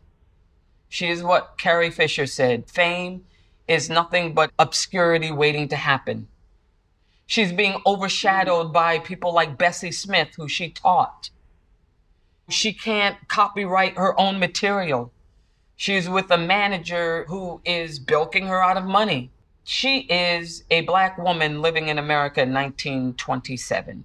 She 0.89 1.09
is 1.09 1.23
what 1.23 1.57
Carrie 1.59 1.91
Fisher 1.91 2.27
said 2.27 2.69
fame 2.69 3.25
is 3.69 3.89
nothing 3.89 4.35
but 4.35 4.51
obscurity 4.59 5.31
waiting 5.31 5.69
to 5.69 5.77
happen. 5.77 6.27
She's 7.27 7.53
being 7.53 7.81
overshadowed 7.87 8.73
by 8.73 8.99
people 8.99 9.33
like 9.33 9.57
Bessie 9.57 9.93
Smith, 9.93 10.31
who 10.37 10.49
she 10.49 10.69
taught. 10.69 11.31
She 12.49 12.73
can't 12.73 13.17
copyright 13.29 13.97
her 13.97 14.19
own 14.19 14.41
material. 14.41 15.13
She's 15.77 16.09
with 16.09 16.29
a 16.33 16.37
manager 16.37 17.25
who 17.29 17.61
is 17.65 18.01
bilking 18.01 18.49
her 18.49 18.61
out 18.61 18.77
of 18.77 18.85
money. 18.85 19.31
She 19.63 20.01
is 20.01 20.65
a 20.69 20.81
black 20.81 21.17
woman 21.17 21.63
living 21.63 21.87
in 21.87 21.99
America 21.99 22.43
in 22.43 22.53
1927. 22.53 24.05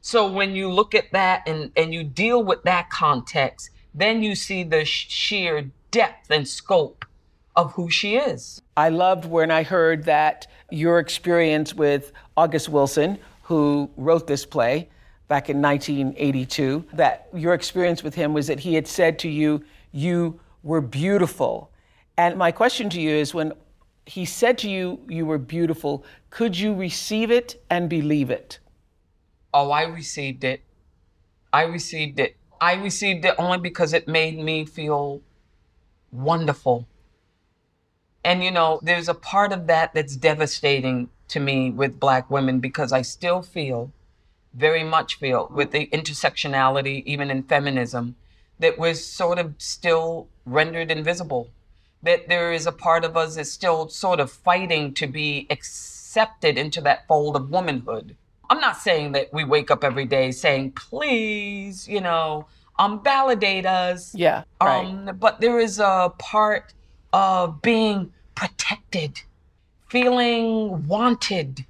So 0.00 0.30
when 0.30 0.54
you 0.54 0.70
look 0.70 0.94
at 0.94 1.10
that 1.10 1.42
and, 1.48 1.72
and 1.76 1.92
you 1.92 2.04
deal 2.04 2.44
with 2.44 2.62
that 2.62 2.90
context, 2.90 3.70
then 3.94 4.22
you 4.22 4.34
see 4.34 4.62
the 4.62 4.84
sheer 4.84 5.70
depth 5.90 6.30
and 6.30 6.46
scope 6.48 7.04
of 7.54 7.72
who 7.72 7.90
she 7.90 8.16
is. 8.16 8.62
I 8.76 8.88
loved 8.88 9.26
when 9.26 9.50
I 9.50 9.62
heard 9.62 10.04
that 10.04 10.46
your 10.70 10.98
experience 10.98 11.74
with 11.74 12.12
August 12.36 12.68
Wilson, 12.68 13.18
who 13.42 13.90
wrote 13.96 14.26
this 14.26 14.46
play 14.46 14.88
back 15.28 15.50
in 15.50 15.60
1982, 15.60 16.84
that 16.94 17.28
your 17.34 17.54
experience 17.54 18.02
with 18.02 18.14
him 18.14 18.32
was 18.32 18.46
that 18.46 18.60
he 18.60 18.74
had 18.74 18.86
said 18.86 19.18
to 19.20 19.28
you, 19.28 19.62
You 19.92 20.40
were 20.62 20.80
beautiful. 20.80 21.70
And 22.16 22.38
my 22.38 22.52
question 22.52 22.88
to 22.90 23.00
you 23.00 23.10
is 23.10 23.34
when 23.34 23.52
he 24.06 24.24
said 24.24 24.56
to 24.58 24.70
you, 24.70 25.00
You 25.08 25.26
were 25.26 25.38
beautiful, 25.38 26.04
could 26.30 26.58
you 26.58 26.74
receive 26.74 27.30
it 27.30 27.62
and 27.68 27.88
believe 27.90 28.30
it? 28.30 28.58
Oh, 29.52 29.70
I 29.70 29.82
received 29.82 30.44
it. 30.44 30.62
I 31.52 31.64
received 31.64 32.18
it. 32.18 32.36
I 32.62 32.74
received 32.74 33.24
it 33.24 33.34
only 33.38 33.58
because 33.58 33.92
it 33.92 34.06
made 34.06 34.38
me 34.38 34.64
feel 34.64 35.20
wonderful. 36.12 36.86
And, 38.22 38.44
you 38.44 38.52
know, 38.52 38.78
there's 38.84 39.08
a 39.08 39.14
part 39.14 39.52
of 39.52 39.66
that 39.66 39.94
that's 39.94 40.14
devastating 40.14 41.10
to 41.26 41.40
me 41.40 41.72
with 41.72 41.98
black 41.98 42.30
women 42.30 42.60
because 42.60 42.92
I 42.92 43.02
still 43.02 43.42
feel 43.42 43.90
very 44.54 44.84
much 44.84 45.18
feel 45.18 45.48
with 45.52 45.72
the 45.72 45.88
intersectionality, 45.88 47.02
even 47.04 47.32
in 47.32 47.42
feminism, 47.42 48.14
that 48.60 48.78
we're 48.78 48.94
sort 48.94 49.40
of 49.40 49.56
still 49.58 50.28
rendered 50.46 50.92
invisible. 50.92 51.50
That 52.00 52.28
there 52.28 52.52
is 52.52 52.64
a 52.64 52.70
part 52.70 53.04
of 53.04 53.16
us 53.16 53.34
that's 53.34 53.50
still 53.50 53.88
sort 53.88 54.20
of 54.20 54.30
fighting 54.30 54.94
to 54.94 55.08
be 55.08 55.48
accepted 55.50 56.56
into 56.56 56.80
that 56.82 57.08
fold 57.08 57.34
of 57.34 57.50
womanhood. 57.50 58.14
I'm 58.52 58.60
not 58.60 58.76
saying 58.76 59.12
that 59.12 59.32
we 59.32 59.44
wake 59.44 59.70
up 59.70 59.82
every 59.82 60.04
day 60.04 60.30
saying, 60.30 60.72
please, 60.72 61.88
you 61.88 62.02
know, 62.02 62.44
um, 62.78 63.02
validate 63.02 63.64
us. 63.64 64.14
Yeah. 64.14 64.44
Right. 64.60 64.84
Um, 64.84 65.16
but 65.18 65.40
there 65.40 65.58
is 65.58 65.78
a 65.78 66.12
part 66.18 66.74
of 67.14 67.62
being 67.62 68.12
protected, 68.34 69.22
feeling 69.88 70.86
wanted, 70.86 71.64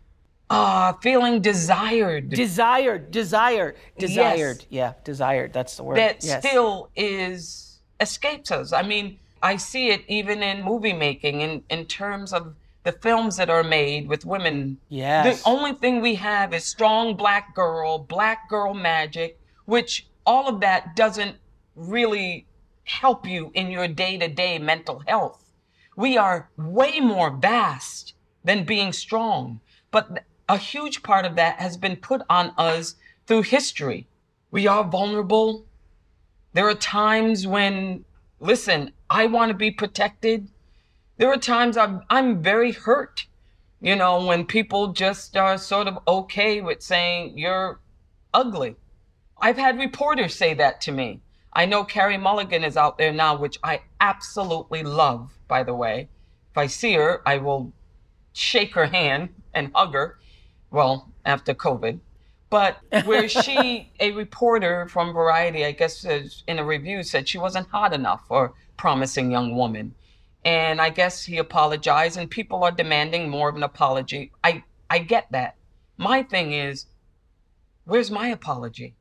uh, 0.50 0.94
feeling 0.94 1.40
desired. 1.40 2.30
Desired, 2.30 3.12
desired, 3.12 3.76
desired. 3.96 4.58
Yes. 4.62 4.66
Yeah, 4.68 4.92
desired. 5.04 5.52
That's 5.52 5.76
the 5.76 5.84
word. 5.84 5.98
That 5.98 6.24
yes. 6.24 6.44
still 6.44 6.90
is 6.96 7.78
escapes 8.00 8.50
us. 8.50 8.72
I 8.72 8.82
mean, 8.82 9.20
I 9.40 9.54
see 9.54 9.90
it 9.90 10.02
even 10.08 10.42
in 10.42 10.64
movie 10.64 10.94
making 10.94 11.42
in, 11.42 11.62
in 11.70 11.86
terms 11.86 12.32
of 12.32 12.56
the 12.84 12.92
films 12.92 13.36
that 13.36 13.50
are 13.50 13.62
made 13.62 14.08
with 14.08 14.24
women. 14.24 14.78
Yes. 14.88 15.42
The 15.42 15.48
only 15.48 15.72
thing 15.72 16.00
we 16.00 16.16
have 16.16 16.52
is 16.52 16.64
strong 16.64 17.16
black 17.16 17.54
girl, 17.54 17.98
black 17.98 18.48
girl 18.48 18.74
magic, 18.74 19.38
which 19.64 20.08
all 20.26 20.48
of 20.48 20.60
that 20.60 20.96
doesn't 20.96 21.36
really 21.76 22.46
help 22.84 23.26
you 23.26 23.50
in 23.54 23.70
your 23.70 23.88
day 23.88 24.18
to 24.18 24.28
day 24.28 24.58
mental 24.58 25.02
health. 25.06 25.44
We 25.96 26.16
are 26.16 26.50
way 26.56 27.00
more 27.00 27.30
vast 27.30 28.14
than 28.44 28.64
being 28.64 28.92
strong. 28.92 29.60
But 29.90 30.24
a 30.48 30.56
huge 30.56 31.02
part 31.02 31.24
of 31.24 31.36
that 31.36 31.60
has 31.60 31.76
been 31.76 31.96
put 31.96 32.22
on 32.28 32.52
us 32.56 32.96
through 33.26 33.42
history. 33.42 34.08
We 34.50 34.66
are 34.66 34.84
vulnerable. 34.84 35.66
There 36.52 36.68
are 36.68 36.74
times 36.74 37.46
when, 37.46 38.04
listen, 38.40 38.92
I 39.08 39.26
want 39.26 39.50
to 39.50 39.56
be 39.56 39.70
protected. 39.70 40.48
There 41.16 41.30
are 41.30 41.36
times 41.36 41.76
I'm, 41.76 42.02
I'm 42.08 42.42
very 42.42 42.72
hurt, 42.72 43.26
you 43.80 43.96
know, 43.96 44.24
when 44.24 44.46
people 44.46 44.92
just 44.92 45.36
are 45.36 45.58
sort 45.58 45.86
of 45.86 45.98
okay 46.08 46.60
with 46.60 46.82
saying 46.82 47.36
you're 47.36 47.80
ugly. 48.32 48.76
I've 49.38 49.58
had 49.58 49.78
reporters 49.78 50.34
say 50.34 50.54
that 50.54 50.80
to 50.82 50.92
me. 50.92 51.20
I 51.52 51.66
know 51.66 51.84
Carey 51.84 52.16
Mulligan 52.16 52.64
is 52.64 52.76
out 52.76 52.96
there 52.96 53.12
now, 53.12 53.36
which 53.36 53.58
I 53.62 53.82
absolutely 54.00 54.82
love, 54.82 55.32
by 55.48 55.62
the 55.62 55.74
way. 55.74 56.08
If 56.50 56.58
I 56.58 56.66
see 56.66 56.94
her, 56.94 57.20
I 57.26 57.38
will 57.38 57.72
shake 58.32 58.74
her 58.74 58.86
hand 58.86 59.28
and 59.52 59.70
hug 59.74 59.92
her. 59.92 60.18
Well, 60.70 61.10
after 61.26 61.52
COVID. 61.52 62.00
But 62.48 62.78
where 63.04 63.28
she, 63.44 63.92
a 64.00 64.12
reporter 64.12 64.88
from 64.88 65.12
Variety, 65.12 65.64
I 65.64 65.72
guess 65.72 66.04
in 66.46 66.58
a 66.58 66.64
review 66.64 67.02
said 67.02 67.28
she 67.28 67.38
wasn't 67.38 67.68
hot 67.68 67.92
enough 67.92 68.26
for 68.26 68.54
promising 68.76 69.30
young 69.30 69.54
woman. 69.54 69.94
And 70.44 70.80
I 70.80 70.90
guess 70.90 71.24
he 71.24 71.38
apologized, 71.38 72.16
and 72.16 72.28
people 72.28 72.64
are 72.64 72.72
demanding 72.72 73.28
more 73.28 73.48
of 73.48 73.56
an 73.56 73.62
apology. 73.62 74.32
I, 74.42 74.64
I 74.90 74.98
get 74.98 75.30
that. 75.30 75.56
My 75.96 76.22
thing 76.22 76.52
is, 76.52 76.86
where's 77.84 78.10
my 78.10 78.28
apology? 78.28 78.96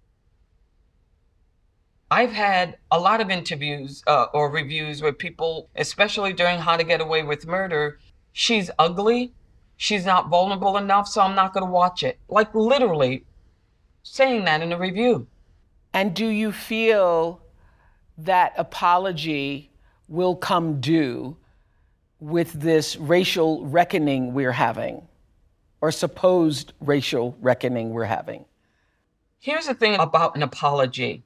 I've 2.12 2.34
had 2.34 2.78
a 2.92 3.00
lot 3.00 3.22
of 3.22 3.30
interviews 3.30 4.04
uh, 4.06 4.26
or 4.34 4.52
reviews 4.52 5.02
where 5.02 5.14
people, 5.14 5.70
especially 5.76 6.34
during 6.34 6.60
How 6.60 6.76
to 6.76 6.84
Get 6.84 7.02
Away 7.02 7.24
with 7.24 7.48
Murder, 7.48 8.00
she's 8.34 8.70
ugly, 8.78 9.34
she's 9.78 10.06
not 10.06 10.30
vulnerable 10.30 10.78
enough, 10.78 11.08
so 11.08 11.22
I'm 11.22 11.36
not 11.36 11.54
going 11.54 11.66
to 11.66 11.72
watch 11.72 12.04
it. 12.04 12.20
Like 12.28 12.54
literally 12.54 13.24
saying 14.04 14.44
that 14.46 14.62
in 14.62 14.74
a 14.74 14.78
review. 14.78 15.28
And 15.94 16.14
do 16.14 16.28
you 16.28 16.52
feel 16.52 17.42
that 18.18 18.54
apology 18.58 19.71
will 20.12 20.36
come 20.36 20.80
due 20.80 21.36
with 22.20 22.54
this 22.54 22.96
racial 22.98 23.66
reckoning 23.66 24.34
we're 24.34 24.52
having, 24.52 25.08
or 25.82 25.92
supposed 25.92 26.74
racial 26.80 27.36
reckoning 27.42 27.90
we're 27.90 28.04
having? 28.04 28.46
Here's 29.40 29.66
the 29.66 29.74
thing 29.74 29.96
about 29.96 30.36
an 30.36 30.44
apology 30.44 31.24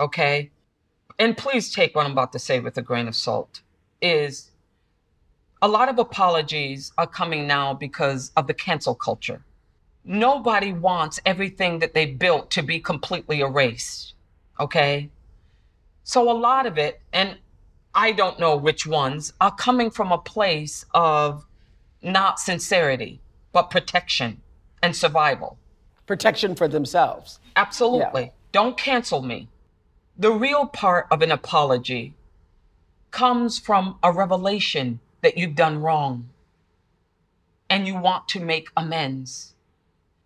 okay? 0.00 0.50
And 1.18 1.36
please 1.36 1.72
take 1.72 1.94
what 1.94 2.06
I'm 2.06 2.12
about 2.12 2.32
to 2.32 2.38
say 2.38 2.60
with 2.60 2.76
a 2.78 2.82
grain 2.82 3.08
of 3.08 3.16
salt. 3.16 3.62
Is 4.02 4.50
a 5.62 5.68
lot 5.68 5.88
of 5.88 5.98
apologies 5.98 6.92
are 6.98 7.06
coming 7.06 7.46
now 7.46 7.72
because 7.72 8.30
of 8.36 8.46
the 8.46 8.54
cancel 8.54 8.94
culture. 8.94 9.42
Nobody 10.04 10.72
wants 10.72 11.18
everything 11.24 11.78
that 11.80 11.94
they 11.94 12.06
built 12.06 12.50
to 12.52 12.62
be 12.62 12.78
completely 12.78 13.40
erased, 13.40 14.14
okay? 14.60 15.10
So 16.04 16.30
a 16.30 16.36
lot 16.36 16.66
of 16.66 16.78
it, 16.78 17.00
and 17.12 17.38
I 17.96 18.12
don't 18.12 18.38
know 18.38 18.54
which 18.54 18.86
ones, 18.86 19.32
are 19.40 19.54
coming 19.54 19.90
from 19.90 20.12
a 20.12 20.18
place 20.18 20.84
of 20.92 21.46
not 22.02 22.38
sincerity, 22.38 23.20
but 23.52 23.70
protection 23.70 24.42
and 24.82 24.94
survival. 24.94 25.56
Protection 26.06 26.54
for 26.54 26.68
themselves. 26.68 27.40
Absolutely. 27.56 28.22
Yeah. 28.24 28.30
Don't 28.52 28.76
cancel 28.76 29.22
me. 29.22 29.48
The 30.18 30.30
real 30.30 30.66
part 30.66 31.06
of 31.10 31.22
an 31.22 31.32
apology 31.32 32.12
comes 33.10 33.58
from 33.58 33.98
a 34.02 34.12
revelation 34.12 35.00
that 35.22 35.38
you've 35.38 35.56
done 35.56 35.80
wrong 35.80 36.28
and 37.70 37.86
you 37.86 37.96
want 37.96 38.28
to 38.28 38.40
make 38.40 38.68
amends. 38.76 39.54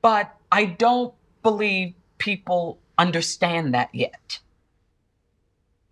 But 0.02 0.34
I 0.50 0.64
don't 0.64 1.14
believe 1.44 1.94
people 2.18 2.78
understand 2.98 3.72
that 3.74 3.94
yet. 3.94 4.40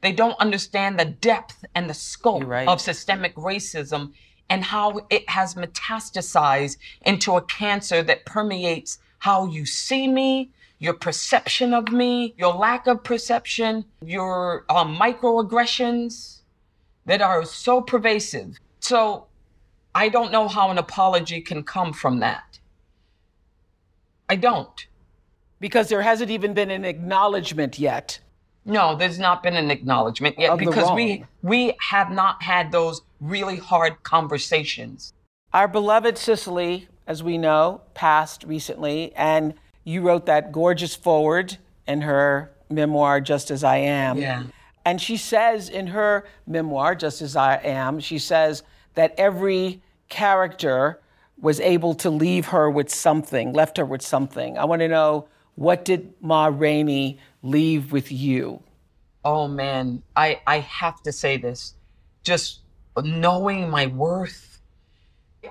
They 0.01 0.13
don't 0.13 0.39
understand 0.39 0.99
the 0.99 1.05
depth 1.05 1.65
and 1.75 1.91
the 1.91 1.95
scope 1.95 2.45
right. 2.45 2.69
of 2.69 2.81
systemic 2.81 3.35
racism 3.35 4.13
and 4.49 4.65
how 4.65 5.07
it 5.11 5.29
has 5.29 5.55
metastasized 5.55 6.77
into 7.03 7.37
a 7.37 7.43
cancer 7.43 8.03
that 8.03 8.25
permeates 8.25 8.99
how 9.19 9.47
you 9.47 9.67
see 9.67 10.09
me, 10.09 10.51
your 10.79 10.95
perception 10.95 11.75
of 11.75 11.93
me, 11.93 12.35
your 12.39 12.55
lack 12.55 12.87
of 12.87 13.03
perception, 13.03 13.85
your 14.01 14.65
um, 14.71 14.97
microaggressions 14.97 16.41
that 17.07 17.21
are 17.21 17.45
so 17.45 17.81
pervasive. 17.81 18.59
So 18.81 19.27
I 19.95 20.09
don't 20.09 20.31
know 20.31 20.47
how 20.47 20.71
an 20.71 20.79
apology 20.79 21.41
can 21.41 21.65
come 21.65 21.93
from 21.93 22.21
that. 22.21 22.61
I 24.29 24.37
don't. 24.37 24.87
Because 25.61 25.89
there 25.89 26.03
hasn't 26.03 26.31
even 26.31 26.55
been 26.55 26.71
an 26.71 26.85
acknowledgement 26.85 27.79
yet. 27.79 28.21
No, 28.69 28.95
there's 28.95 29.19
not 29.19 29.43
been 29.43 29.57
an 29.57 29.71
acknowledgement 29.71 30.39
yet 30.39 30.59
because 30.59 30.93
we 30.95 31.25
we 31.43 31.75
have 31.91 32.11
not 32.11 32.43
had 32.43 32.71
those 32.71 33.01
really 33.21 33.57
hard 33.57 34.03
conversations. 34.03 35.15
Our 35.53 35.67
beloved 35.67 36.19
Cicely, 36.19 36.89
as 37.07 37.23
we 37.23 37.39
know, 37.39 37.81
passed 37.95 38.45
recently 38.45 39.13
and 39.17 39.55
you 39.85 40.03
wrote 40.03 40.27
that 40.27 40.53
gorgeous 40.53 40.95
foreword 40.95 41.57
in 41.87 42.03
her 42.03 42.53
memoir, 42.69 43.21
Just 43.23 43.51
As 43.51 43.65
I 43.65 43.79
Am. 43.79 44.19
Yeah. 44.19 44.43
And 44.85 45.01
she 45.01 45.17
says 45.17 45.71
in 45.71 45.89
her 45.89 46.27
memoir, 46.47 46.95
Just 46.95 47.23
As 47.23 47.37
I 47.37 47.57
Am, 47.57 47.99
she 48.01 48.19
says 48.19 48.63
that 48.95 49.15
every 49.17 49.81
character 50.11 51.01
was 51.41 51.61
able 51.61 51.95
to 51.95 52.11
leave 52.11 52.47
her 52.47 52.69
with 52.71 52.91
something, 52.91 53.53
left 53.55 53.79
her 53.79 53.87
with 53.87 54.03
something. 54.03 54.59
I 54.59 54.67
want 54.67 54.81
to 54.81 54.89
know 54.89 55.29
what 55.55 55.85
did 55.85 56.13
Ma 56.21 56.47
Rainey 56.47 57.19
leave 57.42 57.92
with 57.92 58.11
you? 58.11 58.62
Oh 59.24 59.48
man, 59.48 60.03
I, 60.16 60.40
I 60.46 60.61
have 60.61 61.03
to 61.03 61.12
say 61.12 61.37
this. 61.37 61.74
Just 62.22 62.61
knowing 63.03 63.70
my 63.70 63.87
worth, 63.87 64.61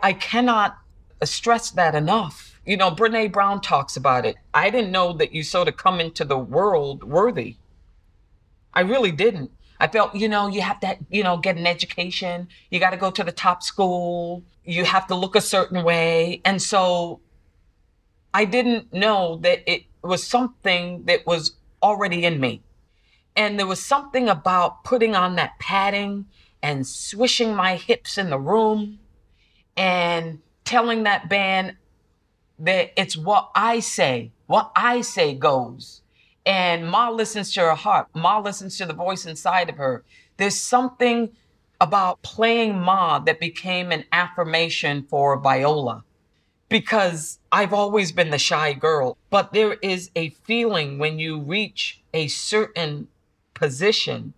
I 0.02 0.14
cannot 0.14 0.78
stress 1.24 1.72
that 1.72 1.96
enough 1.96 2.58
you 2.68 2.76
know, 2.76 2.92
Brene 2.92 3.32
Brown 3.32 3.62
talks 3.62 3.96
about 3.96 4.26
it. 4.26 4.36
I 4.54 4.70
didn't 4.70 4.92
know 4.92 5.14
that 5.14 5.32
you 5.32 5.42
sort 5.42 5.70
of 5.70 5.78
come 5.78 6.02
into 6.02 6.26
the 6.26 6.38
world 6.38 7.02
worthy. 7.02 7.56
I 8.74 8.82
really 8.82 9.12
didn't. 9.12 9.52
I 9.80 9.88
felt, 9.88 10.14
you 10.14 10.28
know, 10.28 10.48
you 10.48 10.62
have 10.62 10.82
to, 10.82 10.98
you 11.10 11.24
know, 11.24 11.38
get 11.38 11.56
an 11.56 11.66
education. 11.66 12.50
You 12.70 12.82
got 12.82 12.90
to 12.90 12.98
go 12.98 13.10
to 13.10 13.24
the 13.24 13.32
top 13.32 13.64
school. 13.64 14.44
You 14.66 14.84
have 14.84 15.08
to 15.08 15.16
look 15.16 15.38
a 15.38 15.42
certain 15.42 15.84
way. 15.84 16.42
And 16.44 16.62
so 16.62 17.22
I 18.34 18.44
didn't 18.44 18.92
know 18.92 19.38
that 19.44 19.64
it 19.66 19.84
was 20.02 20.28
something 20.28 21.06
that 21.06 21.26
was 21.26 21.54
already 21.82 22.26
in 22.26 22.40
me. 22.40 22.62
And 23.36 23.60
there 23.60 23.68
was 23.68 23.86
something 23.86 24.28
about 24.30 24.84
putting 24.84 25.16
on 25.16 25.36
that 25.36 25.60
padding 25.60 26.26
and 26.62 26.88
swishing 26.88 27.56
my 27.56 27.76
hips 27.76 28.18
in 28.18 28.30
the 28.30 28.40
room 28.40 29.00
and 29.76 30.40
telling 30.66 31.04
that 31.04 31.30
band, 31.30 31.76
that 32.60 32.92
it's 32.98 33.16
what 33.16 33.52
I 33.56 33.80
say, 33.80 34.32
what 34.48 34.72
I 34.76 35.02
say 35.02 35.36
goes. 35.36 36.02
And 36.46 36.90
Ma 36.90 37.10
listens 37.10 37.54
to 37.54 37.62
her 37.62 37.76
heart. 37.76 38.08
Ma 38.16 38.40
listens 38.40 38.78
to 38.78 38.86
the 38.86 38.94
voice 38.94 39.26
inside 39.26 39.70
of 39.70 39.78
her. 39.78 40.04
There's 40.38 40.60
something 40.60 41.30
about 41.80 42.24
playing 42.24 42.80
Ma 42.80 43.20
that 43.20 43.40
became 43.40 43.92
an 43.92 44.06
affirmation 44.12 45.06
for 45.10 45.40
Viola. 45.40 46.04
Because 46.70 47.40
I've 47.52 47.74
always 47.74 48.12
been 48.12 48.30
the 48.30 48.38
shy 48.38 48.74
girl. 48.74 49.18
But 49.30 49.54
there 49.54 49.74
is 49.82 50.12
a 50.16 50.30
feeling 50.30 50.98
when 50.98 51.20
you 51.20 51.40
reach 51.40 52.02
a 52.14 52.28
certain 52.28 53.08
position 53.54 54.34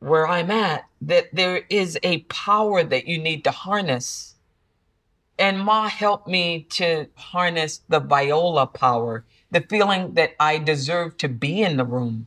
where 0.00 0.26
I'm 0.26 0.50
at 0.50 0.86
that 1.00 1.28
there 1.32 1.62
is 1.68 1.98
a 2.02 2.18
power 2.22 2.82
that 2.84 3.06
you 3.06 3.18
need 3.18 3.44
to 3.44 3.50
harness. 3.50 4.36
And 5.38 5.60
Ma 5.60 5.88
helped 5.88 6.26
me 6.26 6.66
to 6.70 7.06
harness 7.14 7.82
the 7.88 8.00
viola 8.00 8.66
power, 8.66 9.24
the 9.50 9.60
feeling 9.60 10.14
that 10.14 10.32
I 10.40 10.58
deserve 10.58 11.16
to 11.18 11.28
be 11.28 11.62
in 11.62 11.76
the 11.76 11.84
room, 11.84 12.26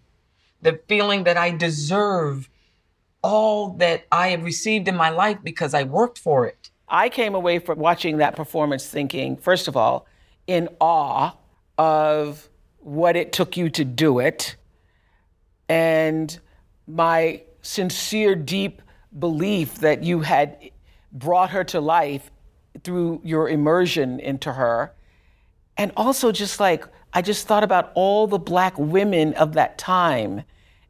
the 0.62 0.80
feeling 0.88 1.26
that 1.26 1.38
I 1.38 1.52
deserve 1.52 2.50
all 3.22 3.74
that 3.74 4.06
I 4.12 4.30
have 4.30 4.44
received 4.44 4.88
in 4.88 4.96
my 4.96 5.10
life 5.10 5.38
because 5.44 5.74
I 5.74 5.84
worked 5.84 6.18
for 6.18 6.48
it. 6.48 6.71
I 6.92 7.08
came 7.08 7.36
away 7.36 7.60
from 7.60 7.80
watching 7.80 8.18
that 8.18 8.36
performance 8.36 8.86
thinking, 8.86 9.38
first 9.38 9.70
of 9.70 9.78
all, 9.78 10.06
in 10.46 10.68
awe 10.82 11.32
of 11.78 12.50
what 12.80 13.16
it 13.16 13.32
took 13.32 13.56
you 13.56 13.70
to 13.70 13.86
do 13.86 14.20
it. 14.20 14.58
And 15.70 16.38
my 16.86 17.44
sincere, 17.62 18.36
deep 18.36 18.82
belief 19.18 19.76
that 19.76 20.04
you 20.04 20.20
had 20.20 20.72
brought 21.14 21.52
her 21.52 21.64
to 21.64 21.80
life 21.80 22.30
through 22.84 23.22
your 23.24 23.48
immersion 23.48 24.20
into 24.20 24.52
her. 24.52 24.94
And 25.78 25.94
also, 25.96 26.34
just 26.34 26.60
like, 26.60 26.86
I 27.14 27.22
just 27.22 27.48
thought 27.48 27.64
about 27.64 27.92
all 27.96 28.28
the 28.28 28.40
black 28.40 28.78
women 28.78 29.34
of 29.36 29.54
that 29.54 29.78
time 29.78 30.44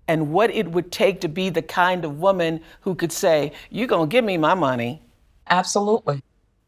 and 0.07 0.31
what 0.31 0.49
it 0.49 0.71
would 0.71 0.91
take 0.91 1.21
to 1.21 1.27
be 1.27 1.49
the 1.49 1.61
kind 1.61 2.03
of 2.03 2.19
woman 2.19 2.61
who 2.81 2.95
could 2.95 3.11
say, 3.11 3.51
You're 3.69 3.87
to 3.87 4.07
give 4.07 4.25
me 4.25 4.37
my 4.37 4.55
money. 4.55 5.01
Absolutely. 5.51 6.23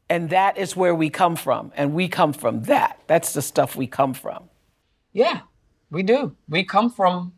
And 0.10 0.30
that 0.30 0.58
is 0.58 0.76
where 0.76 0.94
we 0.94 1.10
come 1.10 1.36
from. 1.36 1.72
And 1.76 1.94
we 1.94 2.08
come 2.08 2.34
from 2.34 2.64
that. 2.64 3.02
That's 3.08 3.34
the 3.34 3.42
stuff 3.42 3.76
we 3.76 3.88
come 3.88 4.14
from. 4.14 4.50
Yeah, 5.14 5.42
we 5.90 6.04
do. 6.04 6.36
We 6.50 6.64
come 6.64 6.92
from 6.92 7.34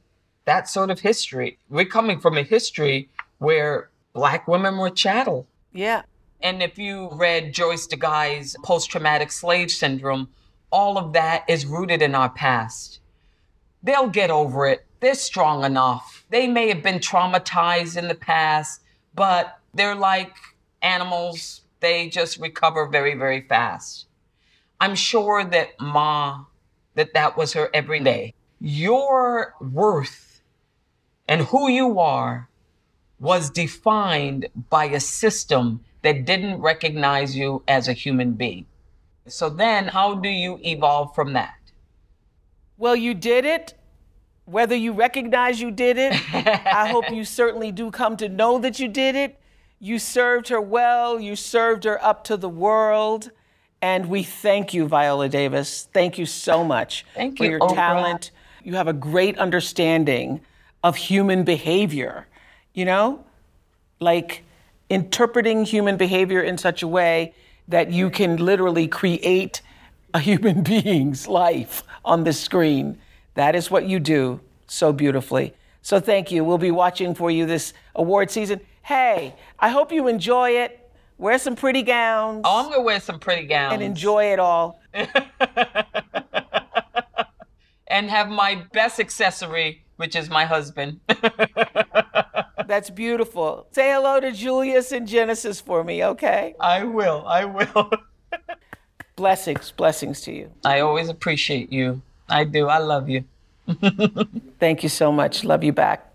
that 0.46 0.68
sort 0.68 0.89
of 0.89 1.00
history. 1.00 1.60
We're 1.70 1.86
coming 1.86 2.20
from 2.20 2.38
a 2.38 2.43
history 2.43 3.10
where 3.38 3.89
black 4.14 4.48
women 4.48 4.78
were 4.78 4.89
chattel. 4.89 5.48
Yeah. 5.72 6.02
And 6.41 6.62
if 6.62 6.78
you 6.78 7.10
read 7.14 7.54
Joyce 7.54 7.88
DeGruy's 7.88 8.56
post 8.64 8.89
traumatic 8.89 9.32
slave 9.32 9.72
syndrome, 9.72 10.30
all 10.72 10.98
of 10.98 11.14
that 11.14 11.43
is 11.48 11.66
rooted 11.66 12.02
in 12.02 12.16
our 12.16 12.30
past. 12.30 13.00
They'll 13.84 14.10
get 14.10 14.32
over 14.32 14.68
it. 14.68 14.86
They're 15.00 15.16
strong 15.16 15.64
enough. 15.64 16.26
They 16.30 16.48
may 16.48 16.68
have 16.70 16.82
been 16.82 17.00
traumatized 17.00 17.98
in 17.98 18.08
the 18.08 18.16
past, 18.16 18.82
but 19.14 19.60
they're 19.74 19.96
like 19.96 20.34
animals. 20.86 21.61
They 21.79 22.07
just 22.09 22.38
recover 22.38 22.86
very, 22.86 23.15
very 23.15 23.41
fast. 23.41 24.05
I'm 24.79 24.95
sure 24.95 25.43
that 25.43 25.79
Ma, 25.79 26.45
that 26.93 27.13
that 27.13 27.38
was 27.38 27.53
her 27.53 27.69
every 27.73 27.99
day. 27.99 28.33
Your 28.59 29.55
worth 29.59 30.41
and 31.27 31.41
who 31.41 31.69
you 31.69 31.99
are 31.99 32.49
was 33.19 33.49
defined 33.49 34.47
by 34.69 34.86
a 34.86 34.99
system 34.99 35.81
that 36.01 36.25
didn't 36.25 36.61
recognize 36.61 37.36
you 37.36 37.63
as 37.67 37.88
a 37.88 37.93
human 37.93 38.33
being. 38.33 38.65
So 39.27 39.49
then, 39.49 39.88
how 39.88 40.15
do 40.15 40.29
you 40.29 40.59
evolve 40.63 41.15
from 41.15 41.33
that? 41.33 41.55
Well, 42.77 42.95
you 42.95 43.13
did 43.13 43.45
it. 43.45 43.73
Whether 44.45 44.75
you 44.75 44.93
recognize 44.93 45.59
you 45.59 45.71
did 45.71 45.97
it, 45.97 46.13
I 46.33 46.89
hope 46.89 47.09
you 47.09 47.25
certainly 47.25 47.71
do 47.71 47.89
come 47.89 48.17
to 48.17 48.29
know 48.29 48.59
that 48.59 48.79
you 48.79 48.88
did 48.88 49.15
it. 49.15 49.39
You 49.86 49.99
served 49.99 50.47
her 50.47 50.59
well, 50.59 51.19
you 51.19 51.36
served 51.36 51.83
her 51.83 52.03
up 52.03 52.23
to 52.23 52.38
the 52.38 52.49
world. 52.49 53.29
And 53.83 54.07
we 54.07 54.23
thank 54.23 54.73
you, 54.73 54.88
Viola 54.88 55.29
Davis. 55.29 55.88
Thank 55.93 56.17
you 56.17 56.25
so 56.25 56.63
much 56.63 57.05
Thank 57.13 57.38
for 57.38 57.43
you, 57.43 57.51
your 57.51 57.59
Oprah. 57.59 57.75
talent. 57.75 58.31
You 58.63 58.73
have 58.77 58.88
a 58.88 58.93
great 58.93 59.38
understanding 59.38 60.41
of 60.83 60.95
human 60.95 61.43
behavior, 61.43 62.25
you 62.73 62.83
know? 62.83 63.23
Like 63.99 64.43
interpreting 64.89 65.65
human 65.65 65.97
behavior 65.97 66.41
in 66.41 66.57
such 66.57 66.81
a 66.81 66.88
way 66.88 67.36
that 67.67 67.91
you 67.91 68.09
can 68.09 68.38
literally 68.38 68.88
create 68.88 69.61
a 70.15 70.19
human 70.19 70.63
being's 70.63 71.27
life 71.27 71.83
on 72.03 72.23
the 72.23 72.33
screen. 72.33 72.97
That 73.36 73.53
is 73.53 73.69
what 73.69 73.86
you 73.86 73.99
do 73.99 74.39
so 74.65 74.91
beautifully. 74.91 75.53
So 75.83 75.99
thank 75.99 76.31
you. 76.31 76.43
We'll 76.43 76.57
be 76.57 76.71
watching 76.71 77.13
for 77.13 77.29
you 77.29 77.45
this 77.45 77.71
award 77.93 78.31
season. 78.31 78.61
Hey, 78.86 79.33
I 79.57 79.69
hope 79.69 79.91
you 79.91 80.07
enjoy 80.07 80.51
it. 80.51 80.79
Wear 81.17 81.39
some 81.39 81.55
pretty 81.55 81.81
gowns 81.81 82.43
Oh, 82.45 82.59
I'm 82.59 82.69
gonna 82.69 82.83
wear 82.83 82.99
some 82.99 83.17
pretty 83.17 83.47
gowns 83.47 83.73
and 83.73 83.81
enjoy 83.81 84.25
it 84.25 84.38
all. 84.38 84.79
and 87.88 88.11
have 88.11 88.29
my 88.29 88.63
best 88.73 88.99
accessory, 88.99 89.83
which 89.95 90.15
is 90.15 90.29
my 90.29 90.45
husband. 90.45 90.99
That's 92.67 92.91
beautiful. 92.91 93.65
Say 93.71 93.89
hello 93.89 94.19
to 94.19 94.31
Julius 94.31 94.91
and 94.91 95.07
Genesis 95.07 95.59
for 95.59 95.83
me, 95.83 96.05
okay? 96.05 96.53
I 96.59 96.83
will. 96.83 97.23
I 97.25 97.45
will. 97.45 97.89
Blessings, 99.15 99.71
blessings 99.71 100.21
to 100.21 100.31
you. 100.31 100.51
I 100.63 100.81
always 100.81 101.09
appreciate 101.09 101.73
you. 101.73 102.03
I 102.29 102.43
do. 102.43 102.67
I 102.67 102.77
love 102.77 103.09
you. 103.09 103.23
Thank 104.59 104.83
you 104.83 104.89
so 104.89 105.11
much. 105.11 105.43
Love 105.43 105.63
you 105.63 105.73
back. 105.73 106.11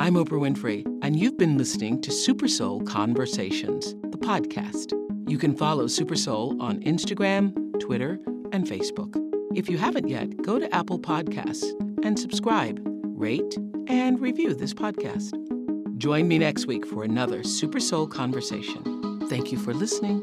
I'm 0.00 0.14
Oprah 0.14 0.40
Winfrey, 0.40 0.86
and 1.02 1.18
you've 1.18 1.38
been 1.38 1.56
listening 1.56 2.00
to 2.02 2.12
Super 2.12 2.46
Soul 2.46 2.82
Conversations, 2.82 3.94
the 4.10 4.18
podcast. 4.18 4.92
You 5.30 5.38
can 5.38 5.56
follow 5.56 5.86
Super 5.86 6.16
Soul 6.16 6.60
on 6.60 6.80
Instagram, 6.80 7.54
Twitter, 7.80 8.18
and 8.52 8.66
Facebook. 8.66 9.16
If 9.54 9.70
you 9.70 9.78
haven't 9.78 10.08
yet, 10.08 10.42
go 10.42 10.58
to 10.58 10.72
Apple 10.74 10.98
Podcasts 10.98 11.64
and 12.04 12.18
subscribe, 12.18 12.80
rate, 13.04 13.56
and 13.86 14.20
review 14.20 14.54
this 14.54 14.74
podcast. 14.74 15.36
Join 15.96 16.28
me 16.28 16.38
next 16.38 16.66
week 16.66 16.86
for 16.86 17.04
another 17.04 17.44
Super 17.44 17.80
Soul 17.80 18.06
Conversation. 18.06 19.26
Thank 19.28 19.52
you 19.52 19.58
for 19.58 19.72
listening. 19.72 20.20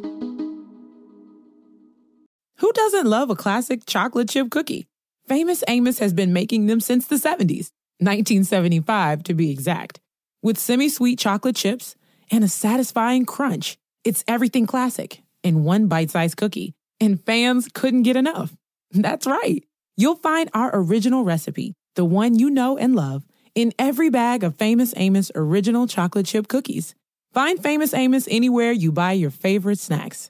Who 2.59 2.71
doesn't 2.73 3.07
love 3.07 3.29
a 3.29 3.35
classic 3.35 3.85
chocolate 3.85 4.29
chip 4.29 4.51
cookie? 4.51 4.87
Famous 5.27 5.63
Amos 5.67 5.99
has 5.99 6.13
been 6.13 6.33
making 6.33 6.67
them 6.67 6.79
since 6.79 7.05
the 7.07 7.15
70s, 7.15 7.71
1975 7.99 9.23
to 9.23 9.33
be 9.33 9.51
exact. 9.51 9.99
With 10.43 10.59
semi 10.59 10.87
sweet 10.87 11.17
chocolate 11.17 11.55
chips 11.55 11.95
and 12.29 12.43
a 12.43 12.47
satisfying 12.47 13.25
crunch, 13.25 13.77
it's 14.03 14.23
everything 14.27 14.67
classic 14.67 15.23
in 15.43 15.63
one 15.63 15.87
bite 15.87 16.11
sized 16.11 16.37
cookie, 16.37 16.75
and 16.99 17.19
fans 17.25 17.67
couldn't 17.73 18.03
get 18.03 18.15
enough. 18.15 18.55
That's 18.91 19.25
right. 19.25 19.63
You'll 19.95 20.15
find 20.17 20.49
our 20.53 20.69
original 20.73 21.23
recipe, 21.23 21.73
the 21.95 22.05
one 22.05 22.37
you 22.37 22.51
know 22.51 22.77
and 22.77 22.95
love, 22.95 23.25
in 23.55 23.73
every 23.79 24.11
bag 24.11 24.43
of 24.43 24.55
Famous 24.55 24.93
Amos 24.95 25.31
original 25.33 25.87
chocolate 25.87 26.27
chip 26.27 26.47
cookies. 26.47 26.93
Find 27.33 27.61
Famous 27.61 27.95
Amos 27.95 28.27
anywhere 28.29 28.71
you 28.71 28.91
buy 28.91 29.13
your 29.13 29.31
favorite 29.31 29.79
snacks. 29.79 30.29